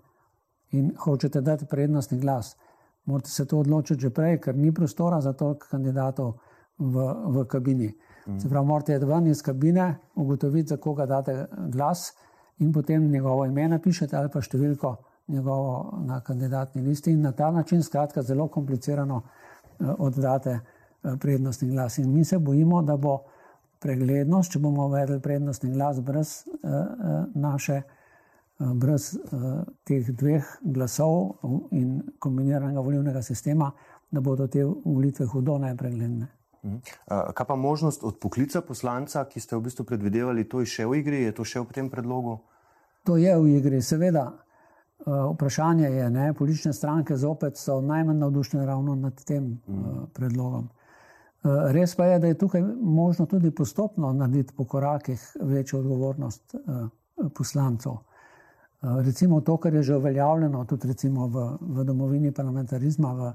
in 0.73 0.92
hočete 0.99 1.40
dati 1.40 1.66
prednostni 1.66 2.18
glas, 2.18 2.56
morate 3.04 3.30
se 3.30 3.46
to 3.46 3.58
odločiti 3.58 4.00
že 4.00 4.11
prej, 4.11 4.40
ker 4.40 4.56
ni 4.56 4.73
prostora 4.75 5.20
za 5.20 5.32
toliko 5.32 5.66
kandidatov 5.70 6.35
v, 6.78 7.08
v 7.26 7.44
kabini. 7.49 7.94
Mm. 8.26 8.38
Se 8.40 8.49
pravi, 8.49 8.66
morate 8.66 8.99
ven 8.99 9.26
iz 9.26 9.42
kabine, 9.42 9.94
ugotoviti, 10.14 10.68
za 10.68 10.76
koga 10.76 11.06
date 11.06 11.46
glas, 11.68 12.12
in 12.58 12.73
potem 12.73 13.11
njegovo 13.11 13.44
ime 13.46 13.68
napišete 13.68 14.16
ali 14.16 14.30
pa 14.32 14.40
številko 14.40 14.96
njegovo 15.28 16.02
na 16.06 16.20
kandidatni 16.20 16.82
listi. 16.82 17.12
In 17.12 17.23
na 17.23 17.32
ta 17.32 17.50
način, 17.50 17.82
skratka, 17.82 18.23
zelo 18.23 18.49
komplicirano 18.49 19.16
uh, 19.16 19.94
oddate 19.99 20.61
prednostni 21.21 21.71
glas. 21.71 21.99
In 21.99 22.13
mi 22.15 22.25
se 22.25 22.39
bojimo, 22.39 22.83
da 22.83 22.97
bo 22.97 23.19
preglednost, 23.83 24.53
če 24.53 24.59
bomo 24.59 24.87
uvedli 24.87 25.21
prednostni 25.21 25.71
glas 25.73 26.01
brez 26.01 26.43
uh, 26.47 26.71
uh, 26.71 27.25
naše. 27.35 27.83
Brez 28.57 29.11
teh 29.85 30.07
dveh 30.17 30.47
glasov 30.65 31.43
in 31.77 31.99
kombiniranega 32.25 32.81
volilnega 32.81 33.21
sistema, 33.21 33.67
da 34.09 34.23
bodo 34.25 34.47
te 34.49 34.65
volitve 34.65 35.27
hudo 35.29 35.59
nepregledne. 35.61 36.29
Mhm. 36.65 36.77
Kaj 37.35 37.47
pa 37.47 37.57
možnost 37.57 38.05
odpoklica 38.05 38.61
poslanca, 38.61 39.25
ki 39.25 39.41
ste 39.41 39.57
v 39.57 39.61
bistvu 39.69 39.85
predvidevali, 39.85 40.49
to 40.49 40.61
je 40.61 40.67
še 40.67 40.87
v 40.87 41.01
igri, 41.01 41.23
je 41.29 41.33
to 41.37 41.45
še 41.45 41.61
v 41.61 41.73
tem 41.73 41.91
predlogu? 41.91 42.39
To 43.07 43.17
je 43.17 43.37
v 43.39 43.59
igri, 43.59 43.83
seveda. 43.83 44.33
Vprašanje 45.07 45.91
je, 45.93 46.11
da 46.11 46.33
politične 46.35 46.73
stranke 46.73 47.17
zopet 47.17 47.57
so 47.57 47.81
najmanj 47.81 48.19
navdušene 48.19 48.67
ravno 48.67 48.95
nad 48.95 49.25
tem 49.25 49.61
mm. 49.69 50.07
predlogom. 50.17 50.69
Res 51.47 51.95
pa 51.95 52.05
je, 52.05 52.19
da 52.19 52.26
je 52.26 52.38
tukaj 52.38 52.62
možno 52.81 53.26
tudi 53.26 53.50
postopno 53.50 54.12
narediti 54.12 54.55
po 54.57 54.65
korakih 54.65 55.37
večjo 55.41 55.79
odgovornost 55.79 56.55
poslancov. 57.35 57.99
Recimo 58.83 59.41
to, 59.41 59.57
kar 59.57 59.75
je 59.75 59.83
že 59.83 59.97
uveljavljeno 59.97 60.65
tudi 60.65 61.09
v, 61.09 61.45
v 61.61 61.85
domovini 61.85 62.33
parlamentarizma 62.33 63.12
v 63.12 63.33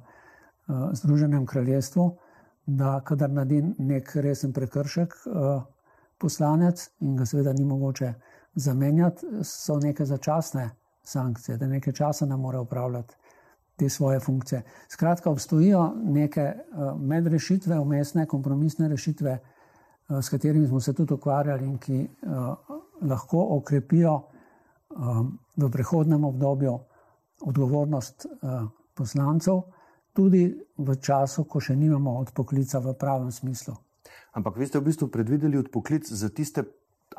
Združenem 0.94 1.46
kraljestvu, 1.46 2.18
da 2.65 3.01
kadar 3.03 3.30
naredi 3.30 3.63
nek 3.77 4.15
resen 4.15 4.53
prekršek 4.53 5.13
poslanec 6.18 6.89
in 7.00 7.15
ga 7.15 7.25
seveda 7.25 7.53
ni 7.53 7.65
mogoče 7.65 8.13
zamenjati, 8.56 9.25
so 9.44 9.80
neke 9.80 10.06
začasne 10.06 10.70
sankcije, 11.03 11.58
da 11.58 11.68
nekaj 11.68 11.94
časa 11.94 12.25
ne 12.25 12.38
more 12.38 12.60
upravljati 12.60 13.15
te 13.75 13.90
svoje 13.90 14.20
funkcije. 14.20 14.63
Skratka, 14.90 15.32
obstojijo 15.32 15.94
neke 16.04 16.54
uh, 16.54 17.01
medrešitve, 17.01 17.80
umestne, 17.80 18.25
kompromisne 18.25 18.88
rešitve, 18.88 19.38
uh, 19.40 20.20
s 20.22 20.30
katerimi 20.30 20.68
smo 20.68 20.80
se 20.80 20.94
tudi 20.94 21.13
ukvarjali 21.13 21.66
in 21.66 21.78
ki 21.78 22.08
uh, 22.22 22.56
lahko 23.01 23.48
okrepijo 23.58 24.22
v 25.58 25.70
prehodnem 25.72 26.24
obdobju 26.28 26.74
odgovornost 27.48 28.25
poslancev 28.94 29.62
tudi 30.13 30.51
v 30.78 30.96
času, 31.00 31.46
ko 31.48 31.62
še 31.63 31.75
nimamo 31.75 32.18
odpoklica 32.20 32.82
v 32.84 32.94
pravem 33.00 33.32
smislu. 33.32 33.75
Ampak 34.36 34.60
vi 34.60 34.68
ste 34.68 34.80
v 34.80 34.92
bistvu 34.92 35.08
predvideli 35.08 35.60
odpoklic 35.60 36.08
za 36.08 36.30
tiste, 36.30 36.63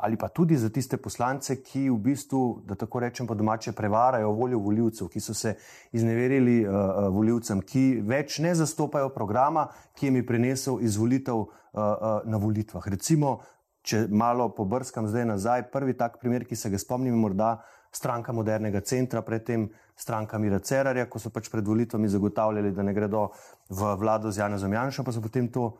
ali 0.03 0.17
pa 0.17 0.27
tudi 0.27 0.57
za 0.57 0.69
tiste 0.69 0.97
poslance, 0.97 1.55
ki 1.63 1.87
v 1.89 1.97
bistvu, 1.97 2.63
da 2.67 2.75
tako 2.75 2.99
rečem, 2.99 3.27
po 3.27 3.35
domače 3.39 3.71
prevarajo 3.71 4.33
voljo 4.35 4.59
voljivcev, 4.59 5.07
ki 5.07 5.19
so 5.23 5.33
se 5.33 5.55
izneverili 5.91 6.57
uh, 6.67 6.73
eh, 6.73 6.75
eh, 6.75 7.07
voljivcem, 7.09 7.61
ki 7.61 7.83
več 8.03 8.41
ne 8.43 8.51
zastopajo 8.55 9.13
programa, 9.15 9.69
ki 9.95 10.11
je 10.11 10.25
prinesel 10.27 10.83
izvolitev 10.83 11.39
uh, 11.39 11.47
uh, 11.47 12.19
na 12.25 12.37
volitvah. 12.37 12.83
Recimo, 12.91 13.39
če 13.81 14.07
malo 14.11 14.49
pobrskam 14.51 15.07
zdaj 15.07 15.25
nazaj, 15.25 15.69
prvi 15.71 15.95
tak 15.95 16.19
primer, 16.19 16.43
ki 16.43 16.59
se 16.59 16.69
ga 16.69 16.77
spomnim, 16.77 17.15
je 17.15 17.23
morda 17.23 17.55
stranka 17.95 18.35
modernega 18.35 18.83
centra, 18.83 19.23
predtem 19.23 19.69
stranka 19.95 20.37
Mira 20.37 20.59
Cerarja, 20.59 21.07
ko 21.07 21.19
so 21.19 21.31
pač 21.31 21.47
pred 21.47 21.63
volitvami 21.63 22.11
zagotavljali, 22.11 22.75
da 22.75 22.83
ne 22.83 22.93
gredo 22.93 23.29
v 23.69 23.95
vlado 24.03 24.31
z 24.31 24.43
Janezom 24.43 24.73
Janšom, 24.73 25.07
pa 25.07 25.15
so 25.15 25.23
potem 25.23 25.47
to 25.47 25.77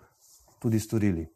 tudi 0.64 0.80
storili. 0.80 1.28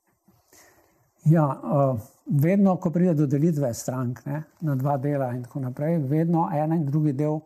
Ja, 1.29 1.61
uh, 1.63 1.99
vedno, 2.25 2.75
ko 2.75 2.91
pride 2.91 3.13
do 3.13 3.25
delitve 3.27 3.73
strank 3.73 4.25
ne, 4.25 4.43
na 4.61 4.75
dva 4.75 4.97
dela 4.97 5.31
in 5.33 5.43
tako 5.43 5.59
naprej, 5.59 5.97
vedno 6.07 6.47
en 6.53 6.73
in 6.73 6.85
drugi 6.85 7.13
del 7.13 7.39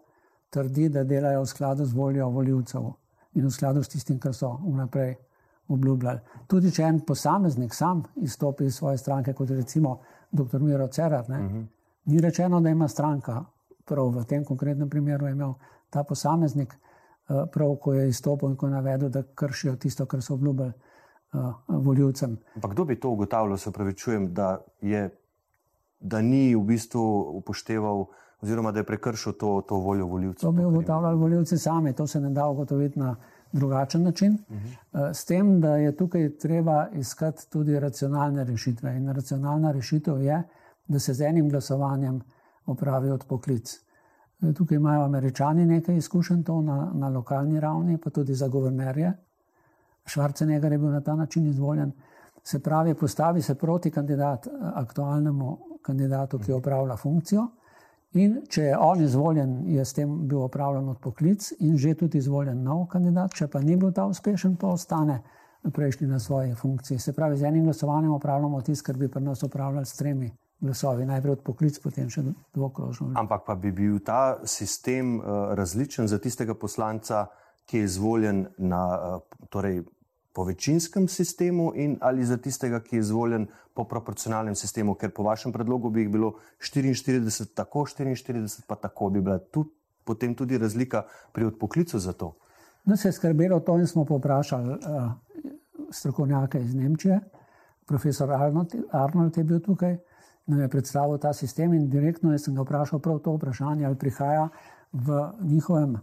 trdi, 0.49 0.89
da 0.89 1.03
delajo 1.03 1.41
v 1.41 1.49
skladu 1.49 1.85
z 1.85 1.93
voljo 1.93 2.29
voljivcev 2.29 2.91
in 3.33 3.45
v 3.45 3.51
skladu 3.51 3.83
s 3.83 3.89
tistim, 3.89 4.19
kar 4.19 4.33
so 4.33 4.51
vnaprej 4.61 5.15
obljubljali. 5.67 6.19
Tudi 6.47 6.71
če 6.71 6.83
en 6.83 6.99
posameznik 7.07 7.73
sam 7.73 8.03
izstopi 8.15 8.65
iz 8.65 8.75
svoje 8.75 8.97
stranke, 8.97 9.33
kot 9.33 9.49
recimo 9.49 9.99
dr. 10.31 10.59
Miro 10.59 10.87
Cerar, 10.87 11.29
ne, 11.29 11.39
uh 11.39 11.45
mhm. 11.45 11.59
-huh. 11.59 11.67
Ni 12.05 12.21
rečeno, 12.21 12.61
da 12.61 12.69
ima 12.69 12.87
stranka 12.87 13.43
prav 13.85 14.09
v 14.09 14.23
tem 14.25 14.45
konkretnem 14.45 14.89
primeru, 14.89 15.27
imel 15.27 15.53
ta 15.89 16.03
posameznik 16.03 16.73
eh, 16.73 17.45
prav, 17.53 17.75
ko 17.75 17.93
je 17.93 18.09
izstopil 18.09 18.49
in 18.49 18.55
ko 18.55 18.67
je 18.67 18.71
navedel, 18.71 19.09
da 19.09 19.23
kršijo 19.35 19.75
tisto, 19.75 20.05
kar 20.05 20.21
so 20.21 20.33
obljubili 20.33 20.69
uh, 20.69 20.90
voljivcem. 21.67 22.37
Ampak 22.55 22.71
kdo 22.71 22.85
bi 22.85 22.99
to 22.99 23.09
ugotavljal, 23.09 23.57
se 23.57 23.71
pravi, 23.71 23.93
čujem, 23.93 24.33
da, 24.33 24.57
je, 24.81 25.09
da 25.99 26.21
ni 26.21 26.55
v 26.55 26.63
bistvu 26.63 27.03
upošteval. 27.37 28.05
Oziroma, 28.41 28.71
da 28.71 28.79
je 28.79 28.85
prekršil 28.85 29.33
to, 29.37 29.61
to 29.69 29.75
voljo 29.75 30.05
voljivcev. 30.05 30.47
To 30.47 30.51
bi 30.51 30.65
ugotavljali 30.65 31.17
voljivci 31.17 31.57
sami, 31.57 31.93
to 31.93 32.07
se 32.07 32.19
ne 32.19 32.29
da 32.29 32.47
ugotoviti 32.47 32.99
na 32.99 33.15
drugačen 33.51 34.03
način. 34.03 34.37
Uh 34.49 34.55
mhm. 34.55 34.65
eh, 34.65 34.71
-huh. 34.93 35.13
S 35.13 35.25
tem, 35.25 35.61
da 35.61 35.75
je 35.77 35.95
tukaj 35.97 36.37
treba 36.37 36.87
iskati 36.93 37.49
tudi 37.49 37.79
racionalne 37.79 38.43
rešitve. 38.43 38.95
In 38.97 39.09
racionalna 39.13 39.71
rešitev 39.71 40.21
je, 40.21 40.43
da 40.87 40.99
se 40.99 41.13
z 41.13 41.21
enim 41.21 41.49
glasovanjem 41.49 42.21
opravi 42.65 43.09
odpoklic. 43.09 43.79
E, 44.41 44.53
tukaj 44.53 44.75
imajo 44.75 45.03
američani 45.03 45.65
nekaj 45.65 45.97
izkušenj 45.97 46.43
to 46.43 46.61
na, 46.61 46.91
na 46.93 47.09
lokalni 47.09 47.59
ravni, 47.59 47.97
pa 47.97 48.09
tudi 48.09 48.33
za 48.33 48.47
guvernerje. 48.47 49.13
Švarcenegar 50.05 50.71
je 50.71 50.77
bil 50.77 50.91
na 50.91 51.01
ta 51.01 51.15
način 51.15 51.47
izvoljen. 51.47 51.91
Se 52.43 52.59
pravi, 52.59 52.93
postavi 52.93 53.41
se 53.41 53.55
proti 53.55 53.91
kandidat, 53.91 54.47
aktualnemu 54.73 55.57
kandidatu, 55.81 56.39
ki 56.39 56.53
opravlja 56.53 56.97
funkcijo. 56.97 57.47
In 58.13 58.41
če 58.49 58.63
je 58.63 58.77
on 58.77 59.01
izvoljen, 59.01 59.51
je 59.71 59.85
s 59.85 59.93
tem 59.93 60.27
bil 60.27 60.41
opravljen 60.43 60.89
odpoklic 60.89 61.53
in 61.59 61.77
že 61.77 61.93
tudi 61.95 62.17
izvoljen 62.17 62.63
nov 62.63 62.87
kandidat, 62.91 63.31
če 63.33 63.47
pa 63.47 63.61
ni 63.61 63.77
bil 63.79 63.93
ta 63.95 64.05
uspešen, 64.05 64.57
pa 64.59 64.67
ostane 64.67 65.21
prejšnji 65.69 66.07
na 66.07 66.19
svoji 66.19 66.55
funkciji. 66.55 66.99
Se 66.99 67.13
pravi, 67.13 67.37
z 67.37 67.47
enim 67.47 67.63
glasovanjem 67.63 68.11
opravljamo 68.11 68.61
tisto, 68.61 68.85
kar 68.85 68.97
bi 68.97 69.07
pri 69.07 69.23
nas 69.23 69.43
opravljali 69.43 69.85
s 69.85 69.95
tremi 69.95 70.31
glasovi, 70.59 71.05
najprej 71.05 71.31
od 71.31 71.43
poklic, 71.43 71.79
potem 71.79 72.09
še 72.09 72.23
dvokrožno. 72.53 73.13
Ampak 73.15 73.45
pa 73.47 73.55
bi 73.55 73.71
bil 73.71 73.99
ta 74.05 74.41
sistem 74.45 75.19
uh, 75.19 75.53
različen 75.57 76.07
za 76.07 76.19
tistega 76.19 76.53
poslanca, 76.53 77.25
ki 77.71 77.79
je 77.79 77.87
izvoljen 77.87 78.45
na, 78.57 78.83
uh, 78.99 79.47
torej, 79.49 79.83
po 80.35 80.43
večinskem 80.47 81.07
sistemu 81.11 81.71
in 81.75 81.97
ali 82.01 82.25
za 82.27 82.37
tistega, 82.37 82.79
ki 82.83 82.95
je 82.95 82.99
izvoljen 82.99 83.47
po 83.73 83.83
proporcionalnem 83.87 84.55
sistemu, 84.55 84.95
ker 84.95 85.11
po 85.15 85.23
vašem 85.23 85.51
predlogu 85.51 85.89
bi 85.89 86.03
jih 86.03 86.11
bilo 86.11 86.33
44, 86.59 87.47
tako 87.55 87.85
44, 87.87 88.61
pa 88.67 88.75
tako 88.75 89.09
bi 89.09 89.21
bila 89.21 89.39
tu 89.39 89.65
potem 90.03 90.35
tudi 90.35 90.57
razlika 90.57 91.05
pri 91.31 91.45
odpoklicu 91.45 91.99
za 91.99 92.13
to. 92.13 92.33
No, 92.85 92.97
se 92.97 93.07
je 93.07 93.11
skrbelo 93.11 93.59
to 93.59 93.77
in 93.79 93.87
smo 93.87 94.05
poprašali 94.05 94.73
uh, 94.73 95.11
strokovnjake 95.91 96.59
iz 96.59 96.75
Nemčije, 96.75 97.19
profesor 97.87 98.31
Arnold, 98.31 98.75
Arnold 98.91 99.37
je 99.37 99.43
bil 99.43 99.59
tukaj 99.59 99.97
nam 100.45 100.59
je 100.59 100.69
predstavil 100.69 101.17
ta 101.17 101.33
sistem 101.33 101.73
in 101.73 101.89
direktno 101.89 102.37
sem 102.37 102.55
ga 102.55 102.61
vprašal 102.61 102.99
prav 102.99 103.19
to 103.19 103.35
vprašanje, 103.35 103.85
ali 103.85 103.95
prihaja 103.95 104.49
v 104.91 105.31
njihovem 105.41 105.97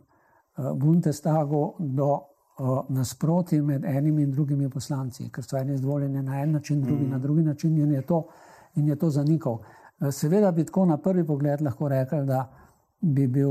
Bundestagu 0.75 1.75
do 1.79 2.13
uh, 2.13 2.85
nasproti 2.89 3.61
med 3.63 3.85
enimi 3.85 4.23
in 4.23 4.31
drugimi 4.31 4.69
poslanci, 4.69 5.31
ker 5.31 5.45
so 5.45 5.57
eni 5.57 5.75
izvoljeni 5.75 6.23
na 6.23 6.43
en 6.43 6.53
način, 6.53 6.83
drugi 6.83 7.05
mm. 7.05 7.11
na 7.11 7.19
drugi 7.19 7.43
način 7.43 7.79
in 7.79 7.93
je 7.93 8.03
to, 8.03 8.25
in 8.75 8.89
je 8.89 8.97
to 8.97 9.11
zanikal. 9.11 9.59
Seveda 10.11 10.53
bi 10.53 10.65
tako 10.65 10.85
na 10.87 10.97
prvi 10.97 11.27
pogled 11.27 11.61
lahko 11.63 11.89
rekli, 11.89 12.27
da 12.27 12.49
bi 13.01 13.27
bil 13.27 13.51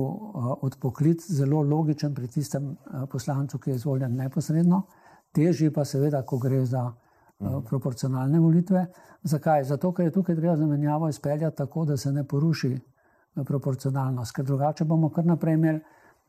odpoklic 0.62 1.32
zelo 1.32 1.62
logičen 1.62 2.16
pri 2.16 2.28
tistem 2.28 2.76
poslancu, 3.12 3.58
ki 3.58 3.70
je 3.70 3.76
izvoljen 3.76 4.16
neposredno, 4.16 4.82
težji 5.32 5.74
pa 5.74 5.86
seveda, 5.86 6.22
ko 6.22 6.38
gre 6.38 6.66
za 6.66 6.84
mhm. 7.40 7.60
proporcionalne 7.70 8.40
volitve. 8.40 8.86
Zakaj? 9.24 9.64
Zato, 9.64 9.92
ker 9.94 10.06
je 10.06 10.12
tukaj 10.12 10.36
treba 10.36 10.56
zamenjavo 10.58 11.10
izpeljati 11.10 11.58
tako, 11.58 11.86
da 11.86 11.98
se 11.98 12.12
ne 12.12 12.24
poruši 12.24 12.78
proporcionalnost, 13.46 14.36
ker 14.36 14.46
drugače 14.46 14.86
bomo 14.86 15.10
kar 15.10 15.26
naprej 15.26 15.54
imeli 15.54 15.80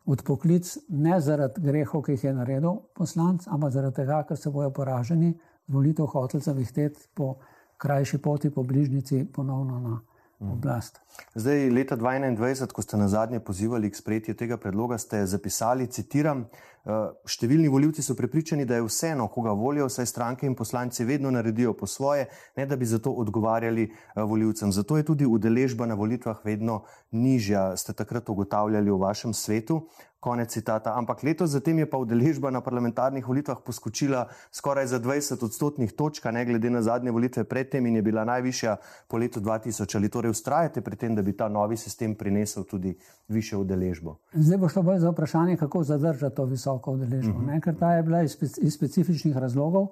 odpoklic 0.09 0.71
ne 0.89 1.21
zaradi 1.21 1.61
grehov, 1.61 2.03
ki 2.03 2.17
jih 2.17 2.25
je 2.25 2.35
naredil 2.35 2.81
poslanc, 2.97 3.47
ampak 3.47 3.73
zaradi 3.73 4.01
tega, 4.01 4.23
ker 4.29 4.41
se 4.41 4.51
bojo 4.51 4.71
poraženi 4.73 5.35
volitev 5.69 6.09
hotel 6.09 6.41
zavihteti 6.41 7.09
po 7.15 7.35
krajši 7.79 8.19
poti, 8.19 8.51
po 8.51 8.63
bližnjici, 8.63 9.27
ponovno 9.33 9.81
na. 9.81 9.99
Oblast. 10.41 11.01
Zdaj, 11.35 11.71
leta 11.71 11.97
2021, 11.97 12.73
ko 12.73 12.83
ste 12.83 12.97
na 12.97 13.09
zadnje 13.09 13.41
pozivali 13.41 13.91
k 13.91 13.97
sprejetju 13.97 14.35
tega 14.35 14.57
predloga, 14.57 14.99
ste 14.99 15.27
zapisali, 15.27 15.87
citiram, 15.87 16.47
Eh, 16.89 17.09
številni 17.29 17.69
voljivci 17.69 18.01
so 18.01 18.15
prepričani, 18.17 18.65
da 18.65 18.79
je 18.79 18.85
vseeno, 18.87 19.27
koga 19.29 19.53
volijo, 19.53 19.91
saj 19.93 20.07
stranke 20.09 20.47
in 20.49 20.55
poslanci 20.57 21.05
vedno 21.05 21.29
naredijo 21.35 21.75
po 21.77 21.85
svoje, 21.87 22.31
ne 22.57 22.65
da 22.67 22.79
bi 22.81 22.87
zato 22.89 23.13
odgovarjali 23.13 23.85
eh, 23.85 24.23
voljivcem. 24.23 24.73
Zato 24.73 24.97
je 24.97 25.05
tudi 25.05 25.27
udeležba 25.29 25.85
na 25.87 25.99
volitvah 25.99 26.41
vedno 26.45 26.85
nižja, 27.11 27.75
ste 27.77 27.93
takrat 27.93 28.29
ugotavljali 28.33 28.91
v 28.91 29.01
vašem 29.03 29.35
svetu. 29.37 29.83
Konec 30.21 30.51
citata. 30.51 30.95
Ampak 30.99 31.23
letos 31.23 31.51
zatem 31.51 31.79
je 31.79 31.87
pa 31.87 31.95
udeležba 31.97 32.51
na 32.51 32.59
parlamentarnih 32.61 33.23
volitvah 33.23 33.63
poskočila 33.63 34.27
skoraj 34.51 34.87
za 34.91 34.99
20 34.99 35.45
odstotnih 35.45 35.93
točk, 35.93 36.25
ne 36.35 36.45
glede 36.45 36.71
na 36.71 36.83
zadnje 36.83 37.11
volitve 37.11 37.45
predtem 37.45 37.87
in 37.87 37.97
je 37.97 38.03
bila 38.03 38.25
najvišja 38.25 38.77
po 39.09 39.19
letu 39.19 39.41
2000. 39.41 39.97
Ali 39.97 40.11
torej 40.11 40.35
ustrajate 40.35 40.81
pri 40.81 40.97
tem, 40.97 41.15
da 41.15 41.23
bi 41.23 41.37
ta 41.37 41.49
novi 41.49 41.77
sistem 41.77 42.15
prinesel 42.15 42.65
tudi 42.65 42.97
više 43.29 43.57
udeležbo? 43.57 44.17
Zdaj 44.33 44.59
bo 44.59 44.69
šlo 44.69 44.83
bolj 44.83 44.99
za 44.99 45.11
vprašanje, 45.11 45.57
kako 45.57 45.83
zadržati 45.83 46.37
to 46.37 46.45
visoko 46.45 46.93
udeležbo. 46.93 47.39
Uh 47.39 47.43
mhm. 47.43 47.51
-huh. 47.51 47.61
Ker 47.61 47.79
ta 47.79 47.93
je 47.95 48.03
bila 48.03 48.23
iz, 48.23 48.33
spe, 48.33 48.47
iz 48.59 48.75
specifičnih 48.75 49.37
razlogov, 49.37 49.87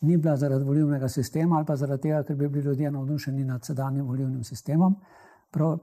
ni 0.00 0.16
bila 0.16 0.36
zaradi 0.36 0.64
volilnega 0.64 1.08
sistema 1.08 1.56
ali 1.56 1.66
pa 1.66 1.76
zaradi 1.76 2.02
tega, 2.02 2.22
ker 2.22 2.36
bi 2.36 2.48
bili 2.48 2.64
ljudje 2.64 2.90
navdušeni 2.90 3.44
nad 3.44 3.64
sedanjim 3.64 4.06
volilnim 4.06 4.44
sistemom 4.44 4.96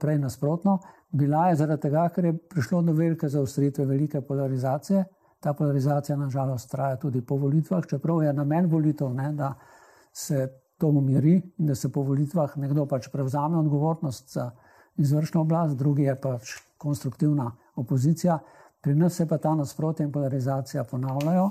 prej 0.00 0.18
nasprotno, 0.18 0.78
bila 1.10 1.48
je 1.48 1.56
zaradi 1.56 1.82
tega, 1.82 2.08
ker 2.14 2.24
je 2.24 2.36
prišlo 2.38 2.82
do 2.82 2.92
velike 2.92 3.28
zaustritve, 3.28 3.84
velike 3.86 4.20
polarizacije. 4.20 5.04
Ta 5.40 5.52
polarizacija, 5.52 6.16
nažalost, 6.16 6.70
traja 6.70 6.96
tudi 6.96 7.20
po 7.20 7.36
volitvah, 7.36 7.86
čeprav 7.86 8.22
je 8.22 8.32
namen 8.32 8.66
volitev, 8.66 9.14
ne, 9.14 9.32
da 9.32 9.54
se 10.12 10.48
to 10.78 10.88
umiri 10.88 11.42
in 11.58 11.66
da 11.66 11.74
se 11.74 11.92
po 11.92 12.02
volitvah 12.02 12.56
nekdo 12.56 12.86
pač 12.86 13.08
prevzame 13.12 13.58
odgovornost 13.58 14.32
za 14.32 14.50
izvršno 14.96 15.40
oblast, 15.40 15.76
drugi 15.76 16.02
je 16.02 16.16
pač 16.20 16.54
konstruktivna 16.78 17.52
opozicija. 17.76 18.38
Pri 18.80 18.94
nas 18.94 19.14
se 19.14 19.26
pa 19.28 19.38
ta 19.38 19.54
nasprotje 19.54 20.06
in 20.06 20.12
polarizacija 20.12 20.84
ponavljajo 20.84 21.50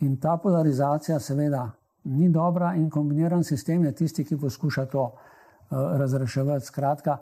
in 0.00 0.16
ta 0.20 0.36
polarizacija 0.36 1.18
seveda 1.20 1.70
ni 2.04 2.28
dobra 2.28 2.74
in 2.74 2.90
kombiniran 2.90 3.44
sistem 3.44 3.84
je 3.84 3.94
tisti, 3.94 4.24
ki 4.24 4.36
poskuša 4.36 4.86
to 4.86 5.02
uh, 5.04 5.14
razreševati. 5.70 6.66
Skratka, 6.66 7.18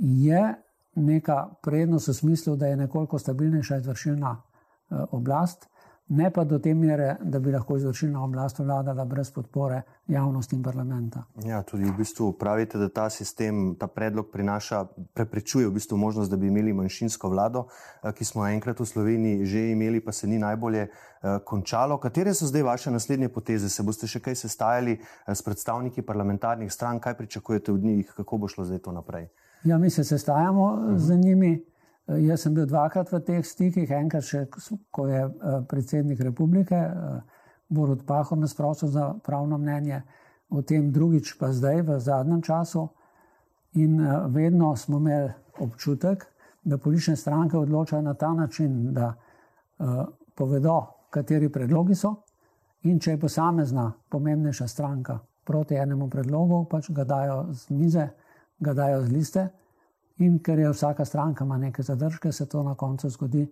je 0.00 0.54
neka 0.94 1.48
prednost 1.62 2.08
v 2.08 2.14
smislu, 2.14 2.56
da 2.56 2.66
je 2.66 2.76
nekoliko 2.76 3.18
stabilnejša 3.18 3.76
izvršilna 3.76 4.36
eh, 4.36 4.94
oblast, 5.10 5.68
ne 6.08 6.30
pa 6.30 6.44
do 6.44 6.58
te 6.58 6.74
mere, 6.74 7.16
da 7.22 7.38
bi 7.38 7.52
lahko 7.52 7.76
izvršilna 7.76 8.24
oblast 8.24 8.58
vladala 8.58 9.04
brez 9.04 9.30
podpore 9.30 9.82
javnosti 10.06 10.56
in 10.56 10.62
parlamenta. 10.62 11.22
Ja, 11.44 11.62
tudi 11.62 11.84
v 11.84 11.92
bistvu 11.98 12.32
pravite, 12.32 12.78
da 12.78 12.88
ta 12.88 13.10
sistem, 13.10 13.74
ta 13.78 13.86
predlog 13.86 14.30
prinaša, 14.32 14.84
preprečuje 15.14 15.68
v 15.68 15.74
bistvu 15.76 15.96
možnost, 15.96 16.30
da 16.30 16.36
bi 16.36 16.48
imeli 16.48 16.72
manjšinsko 16.72 17.28
vlado, 17.28 17.66
eh, 18.02 18.12
ki 18.12 18.24
smo 18.24 18.46
enkrat 18.46 18.80
v 18.80 18.86
Sloveniji 18.86 19.46
že 19.46 19.70
imeli, 19.70 20.00
pa 20.00 20.12
se 20.12 20.26
ni 20.26 20.38
najbolje 20.38 20.88
eh, 20.88 21.38
končalo. 21.44 21.98
Katere 21.98 22.34
so 22.34 22.46
zdaj 22.46 22.62
vaše 22.62 22.90
naslednje 22.90 23.28
poteze? 23.28 23.68
Se 23.68 23.82
boste 23.82 24.06
še 24.06 24.20
kaj 24.20 24.34
sestajali 24.34 24.98
s 25.26 25.42
predstavniki 25.42 26.02
parlamentarnih 26.02 26.72
strank? 26.72 27.02
Kaj 27.02 27.14
pričakujete 27.14 27.72
od 27.72 27.84
njih? 27.84 28.14
Kako 28.16 28.38
bo 28.38 28.48
šlo 28.48 28.64
zdaj 28.64 28.78
to 28.78 28.92
naprej? 28.92 29.28
Ja, 29.64 29.78
mi 29.78 29.90
se 29.90 30.04
sestajamo 30.04 30.64
uh 30.64 30.78
-huh. 30.78 30.98
z 30.98 31.16
njimi. 31.16 31.64
Jaz 32.06 32.40
sem 32.40 32.54
bil 32.54 32.66
dvakrat 32.66 33.12
v 33.12 33.20
teh 33.20 33.46
stikih, 33.46 33.90
enkrat 33.90 34.24
še, 34.24 34.46
ko 34.90 35.06
je 35.06 35.24
eh, 35.24 35.30
predsednik 35.68 36.20
republike 36.20 36.74
eh, 36.74 37.20
Borod 37.68 38.06
Pahor 38.06 38.38
nas 38.38 38.54
prosil 38.54 38.88
za 38.88 39.14
pravno 39.24 39.58
mnenje 39.58 40.02
o 40.48 40.62
tem, 40.62 40.92
drugič 40.92 41.34
pa 41.38 41.52
zdaj 41.52 41.82
v 41.82 41.98
zadnjem 42.00 42.42
času. 42.42 42.88
In 43.72 44.00
eh, 44.00 44.24
vedno 44.28 44.76
smo 44.76 44.98
imeli 44.98 45.32
občutek, 45.58 46.26
da 46.64 46.78
politične 46.78 47.16
stranke 47.16 47.58
odločajo 47.58 48.02
na 48.02 48.14
ta 48.14 48.32
način, 48.32 48.92
da 48.92 49.14
povedo, 50.34 50.86
kateri 51.10 51.48
predlogi 51.48 51.94
so. 51.94 52.14
In 52.82 52.98
če 53.00 53.10
je 53.10 53.20
posamezna 53.20 53.92
pomembnejša 54.08 54.66
stranka 54.68 55.18
proti 55.44 55.74
enemu 55.74 56.08
predlogu, 56.10 56.64
pač 56.70 56.90
ga 56.90 57.04
dajo 57.04 57.46
z 57.52 57.70
mize 57.70 58.08
ga 58.60 58.74
dajo 58.74 59.02
z 59.02 59.12
liste, 59.12 59.48
in 60.18 60.38
ker 60.42 60.58
je 60.58 60.70
vsaka 60.72 61.04
stranka 61.04 61.44
ima 61.44 61.58
neke 61.58 61.82
zadržke, 61.82 62.32
se 62.32 62.46
to 62.46 62.62
na 62.62 62.74
koncu 62.74 63.08
zgodi, 63.08 63.46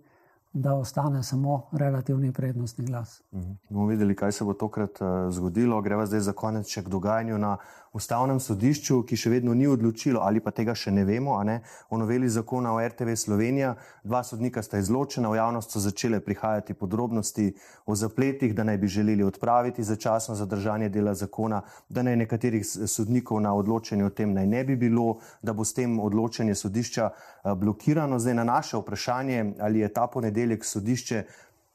da 0.53 0.73
ostane 0.73 1.23
samo 1.23 1.69
relativni 1.71 2.31
prednostni 2.33 2.85
glas. 2.85 3.21
Mhm. 3.33 3.51
Bomo 3.69 3.87
videli, 3.87 4.15
kaj 4.15 4.31
se 4.31 4.43
bo 4.43 4.53
tokrat 4.53 5.01
uh, 5.01 5.07
zgodilo. 5.29 5.81
Greva 5.81 6.05
zdaj 6.05 6.19
za 6.19 6.33
konec 6.33 6.67
še 6.67 6.83
k 6.83 6.89
dogajanju 6.89 7.37
na 7.37 7.57
ustavnem 7.93 8.39
sodišču, 8.39 9.01
ki 9.07 9.17
še 9.17 9.31
vedno 9.31 9.53
ni 9.57 9.67
odločilo, 9.67 10.21
ali 10.21 10.41
pa 10.43 10.51
tega 10.55 10.75
še 10.77 10.91
ne 10.93 11.05
vemo, 11.07 11.37
ne, 11.47 11.61
o 11.89 11.97
noveli 11.97 12.29
zakona 12.29 12.73
o 12.75 12.81
RTV 12.81 13.15
Slovenija. 13.17 13.73
Dva 14.03 14.21
sodnika 14.23 14.61
sta 14.63 14.81
izločena, 14.81 15.31
v 15.31 15.39
javnost 15.39 15.73
so 15.73 15.81
začele 15.81 16.19
prihajati 16.23 16.75
podrobnosti 16.77 17.47
o 17.85 17.95
zapletih, 17.95 18.53
da 18.55 18.65
naj 18.67 18.77
bi 18.77 18.91
želeli 18.91 19.25
odpraviti 19.25 19.83
začasno 19.83 20.35
zadržanje 20.35 20.89
dela 20.93 21.15
zakona, 21.17 21.63
da 21.89 22.03
naj 22.05 22.19
nekaterih 22.23 22.65
sodnikov 22.65 23.41
na 23.41 23.55
odločanje 23.57 24.05
o 24.05 24.13
tem 24.13 24.33
naj 24.35 24.47
ne 24.47 24.63
bi 24.67 24.75
bilo, 24.75 25.19
da 25.41 25.53
bo 25.57 25.65
s 25.65 25.73
tem 25.73 25.99
odločanje 25.99 26.55
sodišča 26.55 27.09
blokirano. 27.57 28.19
Zdaj 28.19 28.37
na 28.37 28.43
naše 28.43 28.77
vprašanje, 28.77 29.53
ali 29.59 29.79
je 29.79 29.93
ta 29.93 30.07
ponedeljek 30.07 30.36
sodišče 30.61 31.23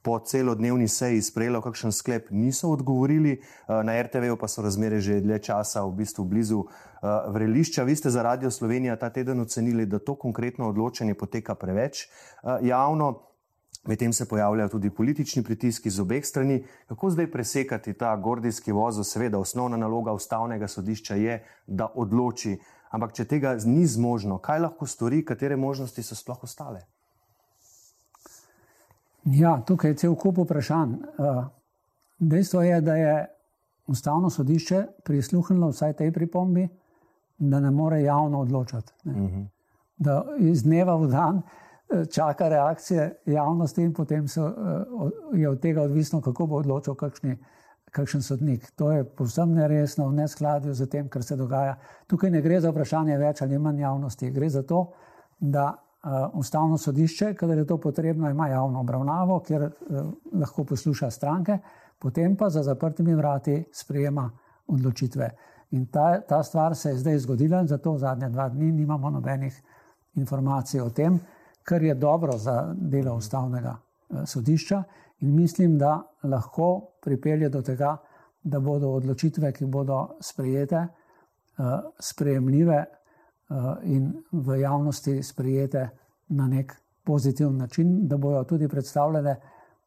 po 0.02 0.18
celodnevni 0.18 0.88
seji 0.88 1.22
sprejelo 1.22 1.60
kakšen 1.62 1.92
sklep, 1.92 2.30
niso 2.30 2.70
odgovorili, 2.70 3.32
eh, 3.32 3.82
na 3.84 4.02
RTV 4.02 4.36
pa 4.40 4.48
so 4.48 4.62
razmere 4.62 5.00
že 5.00 5.20
dlje 5.20 5.38
časa 5.38 5.84
v 5.86 5.92
bistvu 5.92 6.24
blizu 6.24 6.64
eh, 6.66 7.06
vrelišča. 7.28 7.82
Vi 7.82 7.96
ste 7.96 8.10
za 8.10 8.22
Radio 8.22 8.50
Slovenija 8.50 8.96
ta 8.96 9.10
teden 9.10 9.40
ocenili, 9.40 9.86
da 9.86 9.98
to 9.98 10.14
konkretno 10.14 10.68
odločanje 10.68 11.14
poteka 11.14 11.54
preveč 11.54 12.02
eh, 12.02 12.58
javno. 12.62 13.28
Medtem 13.86 14.12
se 14.12 14.28
pojavljajo 14.28 14.68
tudi 14.68 14.90
politični 14.90 15.42
pritiski 15.42 15.90
z 15.90 16.00
obeh 16.00 16.26
strani. 16.26 16.64
Kako 16.86 17.10
zdaj 17.10 17.30
presekati 17.30 17.94
ta 17.94 18.16
gordijski 18.16 18.72
voz? 18.72 19.00
Seveda, 19.02 19.38
osnovna 19.38 19.76
naloga 19.76 20.12
ustavnega 20.12 20.68
sodišča 20.68 21.14
je, 21.14 21.42
da 21.66 21.90
odloči. 21.94 22.58
Ampak, 22.90 23.12
če 23.12 23.24
tega 23.24 23.56
ni 23.64 23.86
zmožno, 23.86 24.38
kaj 24.38 24.60
lahko 24.60 24.86
stori, 24.86 25.24
katere 25.24 25.56
možnosti 25.56 26.02
so 26.02 26.14
sploh 26.14 26.44
ostale? 26.44 26.91
Ja, 29.24 29.60
tukaj 29.66 29.90
je 29.90 29.96
cel 29.96 30.14
kup 30.14 30.38
vprašanj. 30.38 30.92
Eh, 30.92 31.44
dejstvo 32.18 32.62
je, 32.62 32.80
da 32.80 32.96
je 32.96 33.26
ustavno 33.86 34.30
sodišče 34.30 34.86
prisluhnilo 35.04 35.68
vsaj 35.68 35.92
tej 35.92 36.12
pripombi, 36.12 36.68
da 37.38 37.60
ne 37.60 37.70
more 37.70 38.02
javno 38.02 38.40
odločati. 38.40 38.92
Ne. 39.04 39.12
Mhm. 39.12 39.42
Da 39.96 40.24
iz 40.38 40.62
dneva 40.62 40.96
v 40.96 41.06
dan 41.06 41.42
eh, 41.42 42.04
čaka 42.06 42.48
reakcije 42.48 43.22
javnosti 43.26 43.82
in 43.82 43.94
potem 43.94 44.28
so, 44.28 44.46
eh, 44.46 45.38
je 45.38 45.48
od 45.48 45.60
tega 45.60 45.82
odvisno, 45.82 46.20
kako 46.20 46.46
bo 46.46 46.56
odločil 46.56 46.94
kakšni, 46.94 47.36
kakšen 47.90 48.22
sodnik. 48.22 48.70
To 48.76 48.92
je 48.92 49.04
povsem 49.04 49.54
neresno, 49.54 50.08
v 50.08 50.12
neskladju 50.12 50.74
z 50.74 50.86
tem, 50.86 51.08
kar 51.08 51.22
se 51.22 51.36
dogaja. 51.36 51.76
Tukaj 52.06 52.30
ne 52.30 52.42
gre 52.42 52.60
za 52.60 52.70
vprašanje 52.70 53.18
več 53.18 53.42
ali 53.42 53.58
manj 53.58 53.80
javnosti, 53.80 54.30
gre 54.30 54.48
za 54.48 54.62
to, 54.62 54.86
da 55.38 55.68
uh, 55.74 55.81
ustavno 56.32 56.78
sodišče, 56.78 57.34
kadar 57.34 57.58
je 57.58 57.66
to 57.66 57.78
potrebno, 57.78 58.30
ima 58.30 58.48
javno 58.48 58.80
obravnavo, 58.80 59.40
kjer 59.40 59.62
uh, 59.62 59.70
lahko 60.32 60.64
posluša 60.64 61.10
stranke, 61.10 61.58
potem 61.98 62.36
pa 62.36 62.50
za 62.50 62.62
zaprtimi 62.62 63.14
vrati 63.14 63.64
sprejema 63.72 64.30
odločitve. 64.66 65.30
In 65.70 65.86
ta, 65.86 66.20
ta 66.20 66.42
stvar 66.42 66.76
se 66.76 66.90
je 66.90 66.98
zdaj 66.98 67.18
zgodila, 67.18 67.66
zato 67.66 67.98
zadnje 67.98 68.28
dva 68.28 68.48
dni 68.48 68.72
nimamo 68.72 69.10
nobenih 69.10 69.62
informacij 70.14 70.80
o 70.80 70.90
tem, 70.90 71.20
kar 71.62 71.82
je 71.82 71.94
dobro 71.94 72.38
za 72.38 72.74
delo 72.76 73.14
ustavnega 73.16 73.76
uh, 73.76 74.24
sodišča. 74.24 74.82
In 75.20 75.34
mislim, 75.34 75.78
da 75.78 76.02
lahko 76.22 76.80
pripelje 77.02 77.48
do 77.48 77.62
tega, 77.62 77.96
da 78.42 78.60
bodo 78.60 78.90
odločitve, 78.90 79.52
ki 79.52 79.66
bodo 79.66 80.16
sprejete, 80.20 80.86
sprejemljive 82.00 82.80
Eh, 82.80 83.01
in 83.82 84.12
v 84.32 84.60
javnosti 84.60 85.22
sprejete 85.22 85.88
na 86.28 86.48
nek 86.48 86.82
pozitiven 87.04 87.56
način, 87.56 88.08
da 88.08 88.16
bojo 88.16 88.44
tudi 88.44 88.68
predstavljale 88.68 89.36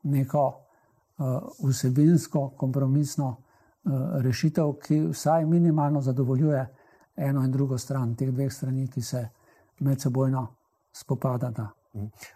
neko 0.04 0.54
eh, 0.54 1.24
vsebinsko, 1.68 2.50
kompromisno 2.58 3.36
eh, 3.36 3.90
rešitev, 4.22 4.74
ki 4.74 5.00
vsaj 5.08 5.46
minimalno 5.46 6.02
zadovoljuje 6.02 6.68
eno 7.16 7.44
in 7.44 7.52
drugo 7.52 7.78
stran, 7.78 8.16
teh 8.16 8.32
dveh 8.32 8.54
strani, 8.54 8.88
ki 8.88 9.02
se 9.02 9.28
medsebojno 9.80 10.48
spopadata. 10.92 11.70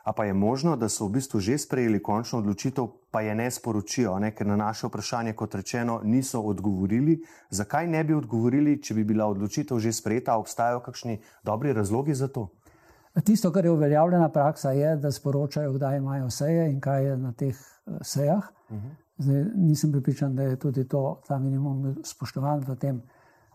A 0.04 0.14
pa 0.14 0.26
je 0.26 0.34
možno, 0.34 0.76
da 0.76 0.90
so 0.90 1.08
v 1.08 1.20
bistvu 1.20 1.40
že 1.40 1.58
sprejeli 1.58 2.00
končno 2.04 2.40
odločitev, 2.40 2.88
pa 3.12 3.22
je 3.22 3.36
ne 3.36 3.52
sporočijo, 3.52 4.20
ne? 4.20 4.32
ker 4.36 4.48
na 4.48 4.56
naše 4.56 4.88
vprašanje, 4.88 5.34
kot 5.34 5.56
rečeno, 5.56 6.00
niso 6.04 6.42
odgovorili. 6.42 7.20
Zakaj 7.50 7.88
ne 7.88 8.04
bi 8.04 8.14
odgovorili, 8.14 8.82
če 8.82 8.94
bi 8.94 9.04
bila 9.04 9.28
odločitev 9.28 9.80
že 9.80 9.92
sprejeta? 9.92 10.38
Obstajajo 10.38 10.80
kakšni 10.80 11.20
dobri 11.44 11.74
razlogi 11.74 12.16
za 12.16 12.28
to? 12.28 12.48
Tisto, 13.26 13.52
kar 13.52 13.66
je 13.66 13.72
uveljavljena 13.72 14.30
praksa, 14.30 14.72
je, 14.72 14.96
da 14.96 15.12
sporočajo, 15.12 15.74
kdaj 15.74 15.98
imajo 15.98 16.30
seje 16.30 16.70
in 16.72 16.80
kaj 16.80 17.06
je 17.06 17.18
na 17.18 17.32
teh 17.34 17.56
eh, 17.56 17.98
sejah. 18.02 18.50
Uh 18.70 18.76
mhm. 18.76 18.88
-huh. 18.88 18.96
Zdaj, 19.20 19.46
nisem 19.56 19.92
pripričan, 19.92 20.36
da 20.36 20.44
je 20.44 20.56
tudi 20.56 20.88
to, 20.88 21.22
ta 21.28 21.40
minimum 21.40 21.96
spoštovan 22.04 22.64
v 22.68 22.76
tem, 22.76 23.02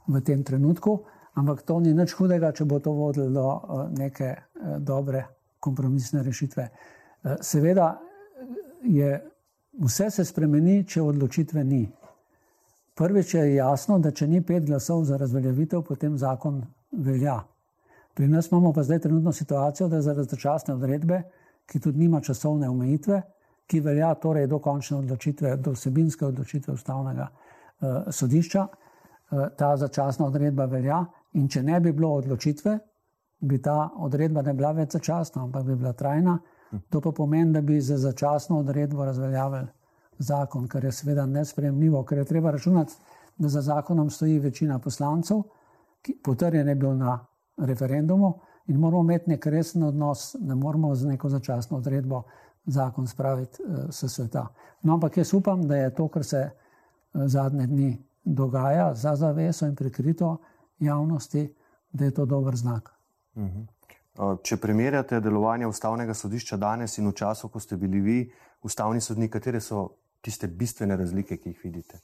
v 0.06 0.20
tem 0.20 0.44
trenutku, 0.44 1.04
ampak 1.34 1.62
to 1.62 1.80
ni 1.80 1.94
nič 1.94 2.12
hudega, 2.12 2.52
če 2.52 2.64
bo 2.64 2.78
to 2.78 2.92
vodilo 2.92 3.30
do 3.30 3.46
uh, 3.48 3.88
neke 3.98 4.36
uh, 4.36 4.76
dobre 4.78 5.24
kompromisne 5.64 6.22
rešitve. 6.22 6.68
Uh, 6.68 7.38
seveda 7.40 7.94
je 8.84 9.16
vse 9.80 10.10
se 10.10 10.24
spremeni, 10.24 10.82
če 10.86 11.02
odločitve 11.02 11.64
ni. 11.64 11.84
Prvič 12.94 13.34
je 13.34 13.54
jasno, 13.56 13.98
da 13.98 14.12
če 14.14 14.28
ni 14.30 14.40
pet 14.46 14.66
glasov 14.68 15.02
za 15.08 15.16
razveljavitev, 15.18 15.82
potem 15.82 16.18
zakon 16.18 16.60
velja. 16.92 17.40
Pri 18.14 18.28
nas 18.30 18.50
imamo 18.50 18.72
pa 18.72 18.84
zdaj 18.86 19.00
trenutno 19.08 19.32
situacijo, 19.32 19.88
da 19.88 20.02
zaradi 20.02 20.30
začasne 20.30 20.74
odredbe, 20.74 21.22
ki 21.66 21.80
tudi 21.80 22.04
nima 22.04 22.20
časovne 22.20 22.68
omejitve, 22.70 23.20
ki 23.66 23.80
velja 23.80 24.12
torej 24.22 24.46
do 24.46 24.60
končne 24.62 25.00
odločitve, 25.00 25.56
do 25.56 25.72
vsebinske 25.74 26.26
odločitve 26.26 26.74
ustavnega 26.74 27.26
uh, 27.26 28.12
sodišča, 28.14 28.66
uh, 28.68 29.46
ta 29.58 29.74
začasna 29.76 30.28
odredba 30.28 30.68
velja. 30.70 31.02
In 31.34 31.48
če 31.50 31.64
ne 31.66 31.80
bi 31.80 31.92
bilo 31.92 32.12
odločitve, 32.20 32.78
bi 33.44 33.62
ta 33.62 33.90
odredba 33.96 34.42
ne 34.42 34.54
bila 34.54 34.72
več 34.72 34.92
začasna, 34.96 35.42
ampak 35.42 35.64
bi 35.64 35.76
bila 35.76 35.92
trajna. 35.92 36.38
To 36.90 37.00
pa 37.00 37.12
pomeni, 37.12 37.52
da 37.52 37.60
bi 37.60 37.80
za 37.80 37.96
začasno 37.98 38.58
odredbo 38.58 39.04
razveljavili 39.04 39.66
zakon, 40.18 40.68
kar 40.68 40.84
je 40.84 40.92
seveda 40.92 41.26
nespremljivo, 41.26 42.02
ker 42.04 42.18
je 42.18 42.24
treba 42.24 42.50
računati, 42.50 42.94
da 43.38 43.48
za 43.48 43.60
zakonom 43.60 44.10
stoji 44.10 44.38
večina 44.38 44.78
poslancev, 44.78 45.42
ki 46.02 46.18
potrjen 46.24 46.68
je 46.68 46.74
bil 46.74 46.96
na 46.96 47.18
referendumu 47.56 48.32
in 48.66 48.78
moramo 48.80 49.02
imeti 49.02 49.30
nek 49.30 49.46
resen 49.46 49.82
odnos, 49.82 50.36
ne 50.40 50.54
moramo 50.54 50.94
z 50.94 51.06
neko 51.06 51.28
začasno 51.28 51.76
odredbo 51.76 52.22
zakon 52.66 53.06
spraviti 53.06 53.62
uh, 53.62 53.78
s 53.90 54.08
sveta. 54.08 54.46
No, 54.82 54.94
ampak 54.94 55.16
jaz 55.16 55.34
upam, 55.34 55.68
da 55.68 55.76
je 55.76 55.94
to, 55.94 56.08
kar 56.08 56.24
se 56.24 56.50
uh, 56.50 57.22
zadnje 57.26 57.66
dni 57.66 58.04
dogaja 58.24 58.94
za 58.94 59.16
zaveso 59.16 59.66
in 59.66 59.74
prikrito 59.76 60.36
javnosti, 60.78 61.54
da 61.92 62.04
je 62.04 62.10
to 62.10 62.24
dober 62.24 62.56
znak. 62.56 62.93
Uh 63.34 63.42
mhm. 63.42 63.60
-huh. 63.60 64.38
Če 64.42 64.56
primerjate 64.56 65.20
delovanje 65.20 65.66
ustavnega 65.66 66.14
sodišča 66.14 66.56
danes 66.56 66.98
in 66.98 67.08
v 67.08 67.12
času, 67.12 67.48
ko 67.48 67.60
ste 67.60 67.76
bili 67.76 68.00
vi 68.00 68.32
ustavni 68.62 69.00
sodnik, 69.00 69.32
katere 69.32 69.60
so 69.60 69.88
tiste 70.20 70.46
bistvene 70.46 70.96
razlike, 70.96 71.36
ki 71.36 71.48
jih 71.48 71.64
vidite? 71.64 71.98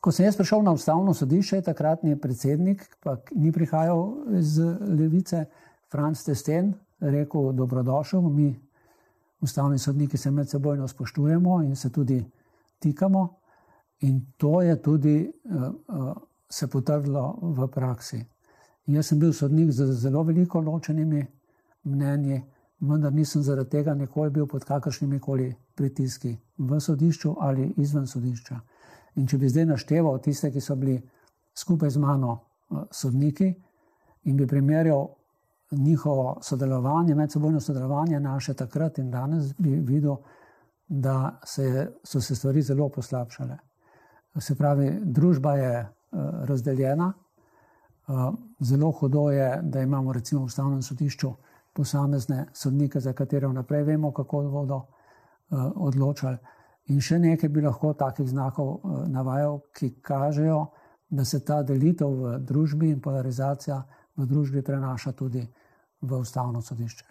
Ko 0.00 0.12
sem 0.12 0.28
jaz 0.28 0.36
prišel 0.36 0.62
na 0.62 0.72
ustavno 0.72 1.14
sodišče, 1.14 1.62
takratni 1.62 2.20
predsednik, 2.20 2.84
pa 3.02 3.16
ni 3.34 3.52
prihajal 3.52 4.04
iz 4.38 4.58
levice, 4.98 5.46
Franz 5.90 6.22
Testen, 6.24 6.74
rekel: 7.00 7.52
Dobrodošel, 7.52 8.20
mi, 8.20 8.52
ustavni 9.40 9.78
sodniki, 9.78 10.16
se 10.16 10.30
med 10.30 10.50
sebojno 10.50 10.88
spoštujemo 10.88 11.62
in 11.62 11.76
se 11.76 11.90
tudi 11.90 12.22
tikamo. 12.78 13.28
In 14.00 14.20
to 14.36 14.62
je 14.62 14.82
tudi 14.82 15.32
uh, 15.44 15.62
uh, 15.62 16.12
se 16.50 16.68
potrdilo 16.70 17.38
v 17.42 17.66
praksi. 17.66 18.24
Jaz 18.88 19.10
sem 19.10 19.18
bil 19.20 19.32
sodnik 19.32 19.70
z 19.72 19.92
zelo 19.92 20.22
veliko 20.24 20.60
ločenimi 20.60 21.26
mnenji, 21.84 22.40
vendar 22.80 23.12
nisem 23.12 23.42
zaradi 23.42 23.70
tega 23.70 23.94
nikoli 23.94 24.30
bil 24.30 24.46
pod 24.46 24.64
kakršnimi 24.64 25.20
koli 25.20 25.52
pritiski 25.76 26.36
v 26.58 26.80
sodišču 26.80 27.34
ali 27.40 27.72
izven 27.76 28.06
sodišča. 28.06 28.60
In 29.16 29.26
če 29.26 29.38
bi 29.38 29.48
zdaj 29.48 29.66
našteval 29.66 30.18
tiste, 30.24 30.50
ki 30.50 30.60
so 30.60 30.76
bili 30.76 30.98
skupaj 31.54 31.90
z 31.90 31.98
mano 31.98 32.32
eh, 32.34 32.84
sodniki, 32.90 33.54
in 34.24 34.36
bi 34.36 34.46
primerjal 34.46 35.08
njihovo 35.70 36.38
sodelovanje, 36.42 37.14
medsebojno 37.14 37.60
sodelovanje 37.60 38.20
naše 38.20 38.54
takrat 38.54 38.98
in 38.98 39.10
danes, 39.10 39.54
bi 39.58 39.70
videl, 39.70 40.16
da 40.88 41.40
se, 41.44 41.88
so 42.04 42.20
se 42.20 42.36
stvari 42.36 42.62
zelo 42.62 42.88
poslabšale. 42.88 43.58
Se 44.40 44.54
pravi, 44.54 45.00
družba 45.04 45.54
je 45.54 45.80
uh, 45.80 45.88
razdeljena, 46.48 47.12
uh, 48.08 48.34
zelo 48.60 48.90
hudo 48.92 49.30
je, 49.30 49.60
da 49.62 49.80
imamo 49.80 50.12
recimo 50.12 50.40
v 50.40 50.44
ustavnem 50.44 50.82
sodišču 50.82 51.32
posamezne 51.72 52.46
sodnike, 52.52 53.00
za 53.00 53.12
katere 53.12 53.46
vnaprej 53.46 53.82
vemo, 53.82 54.12
kako 54.12 54.42
bodo 54.42 54.76
uh, 54.76 55.72
odločali. 55.76 56.38
In 56.88 57.00
še 57.00 57.18
nekaj 57.18 57.48
bi 57.48 57.62
lahko 57.62 57.92
takih 57.94 58.28
znakov 58.28 58.68
uh, 58.68 59.04
navajal, 59.08 59.60
ki 59.72 59.92
kažejo, 60.02 60.66
da 61.08 61.24
se 61.24 61.44
ta 61.44 61.62
delitev 61.62 62.08
v 62.08 62.38
družbi 62.44 62.90
in 62.90 63.00
polarizacija 63.00 63.82
v 64.16 64.26
družbi 64.26 64.62
prenaša 64.62 65.12
tudi 65.12 65.46
v 66.00 66.18
ustavno 66.18 66.62
sodišče. 66.62 67.04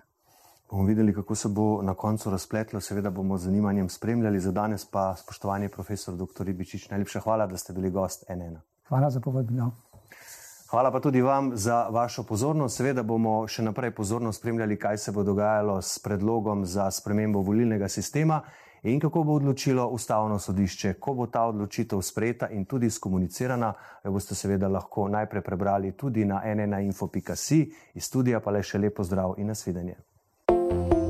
Bomo 0.69 0.83
videli, 0.83 1.13
kako 1.13 1.35
se 1.35 1.49
bo 1.49 1.81
na 1.81 1.93
koncu 1.93 2.29
razpletlo, 2.29 2.81
seveda 2.81 3.09
bomo 3.09 3.37
z 3.37 3.47
zanimanjem 3.47 3.89
spremljali. 3.89 4.39
Za 4.39 4.51
danes 4.51 4.85
pa, 4.85 5.15
spoštovani 5.15 5.69
profesor 5.69 6.15
dr. 6.15 6.43
Ribičič, 6.43 6.89
najlepša 6.89 7.23
hvala, 7.23 7.47
da 7.47 7.57
ste 7.57 7.73
bili 7.73 7.91
gost 7.91 8.27
NN. 8.29 8.59
Hvala 8.89 9.09
za 9.09 9.19
povabilo. 9.19 9.71
Hvala 10.69 10.91
pa 10.91 10.99
tudi 10.99 11.21
vam 11.21 11.51
za 11.55 11.87
vašo 11.89 12.23
pozornost. 12.23 12.77
Seveda 12.77 13.03
bomo 13.03 13.47
še 13.47 13.63
naprej 13.63 13.93
pozorno 13.95 14.33
spremljali, 14.35 14.75
kaj 14.75 14.97
se 14.97 15.11
bo 15.11 15.23
dogajalo 15.23 15.81
s 15.81 15.99
predlogom 16.03 16.65
za 16.65 16.91
spremembo 16.91 17.39
volilnega 17.41 17.87
sistema 17.87 18.41
in 18.83 18.99
kako 18.99 19.23
bo 19.23 19.37
odločilo 19.39 19.87
ustavno 19.87 20.39
sodišče, 20.39 20.93
ko 20.99 21.13
bo 21.13 21.27
ta 21.27 21.45
odločitev 21.47 22.01
sprejeta 22.01 22.49
in 22.49 22.65
tudi 22.65 22.89
skomunicirana. 22.89 23.73
Jo 24.03 24.11
boste 24.11 24.35
seveda 24.35 24.67
lahko 24.67 25.07
najprej 25.07 25.41
prebrali 25.41 25.95
tudi 25.97 26.25
na 26.25 26.43
nnainfo.si, 26.43 27.63
iz 27.93 28.03
studija 28.03 28.39
pa 28.39 28.51
le 28.51 28.63
še 28.63 28.77
lepo 28.77 29.03
zdrav 29.03 29.35
in 29.37 29.47
nasvidenje. 29.47 29.95
thank 30.47 30.93
you 30.93 31.06